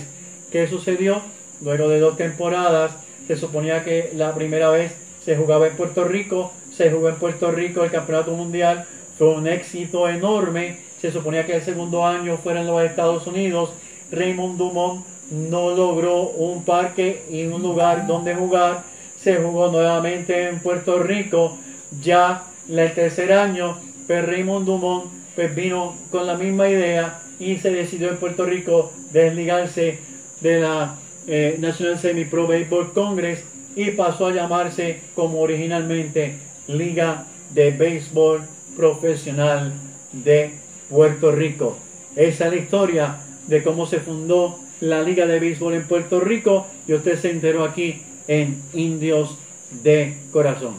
[0.52, 1.22] ¿Qué sucedió?
[1.62, 2.92] Luego de dos temporadas,
[3.28, 4.92] se suponía que la primera vez
[5.24, 8.86] se jugaba en Puerto Rico, se jugó en Puerto Rico el campeonato mundial,
[9.18, 10.80] fue un éxito enorme.
[11.02, 13.72] Se suponía que el segundo año fuera en los Estados Unidos
[14.12, 18.84] Raymond Dumont no logró un parque y un lugar donde jugar.
[19.20, 21.58] Se jugó nuevamente en Puerto Rico.
[22.02, 25.06] Ya el tercer año, pues Raymond Dumont
[25.36, 30.00] pues vino con la misma idea y se decidió en Puerto Rico desligarse
[30.40, 30.96] de la
[31.28, 33.44] eh, National Semi Pro Baseball Congress
[33.76, 36.38] y pasó a llamarse como originalmente
[36.68, 38.42] Liga de Béisbol
[38.76, 39.74] Profesional
[40.12, 40.52] de
[40.90, 41.78] Puerto Rico.
[42.16, 43.18] Esa es la historia
[43.48, 47.64] de cómo se fundó la Liga de Béisbol en Puerto Rico y usted se enteró
[47.64, 49.38] aquí en Indios
[49.84, 50.76] de Corazón.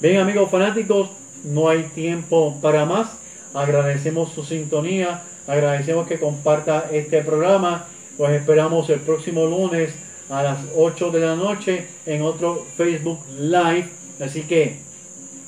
[0.00, 1.10] Bien amigos fanáticos,
[1.44, 3.08] no hay tiempo para más.
[3.54, 7.86] Agradecemos su sintonía, agradecemos que comparta este programa.
[8.16, 9.90] Pues esperamos el próximo lunes
[10.28, 13.88] a las 8 de la noche en otro Facebook Live.
[14.20, 14.76] Así que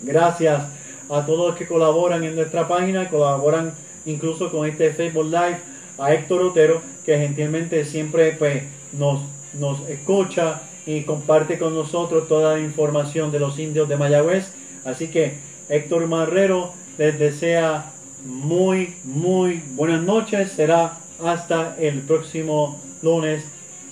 [0.03, 0.63] gracias
[1.11, 3.75] a todos los que colaboran en nuestra página, colaboran
[4.07, 5.59] incluso con este Facebook Live,
[5.99, 9.21] a Héctor Otero, que gentilmente siempre pues, nos,
[9.55, 14.53] nos escucha y comparte con nosotros toda la información de los indios de Mayagüez.
[14.85, 15.35] Así que
[15.69, 17.93] Héctor Marrero les desea
[18.25, 20.53] muy, muy buenas noches.
[20.53, 23.45] Será hasta el próximo lunes,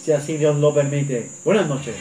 [0.03, 1.29] si así Dios lo permite.
[1.45, 1.95] Buenas noches.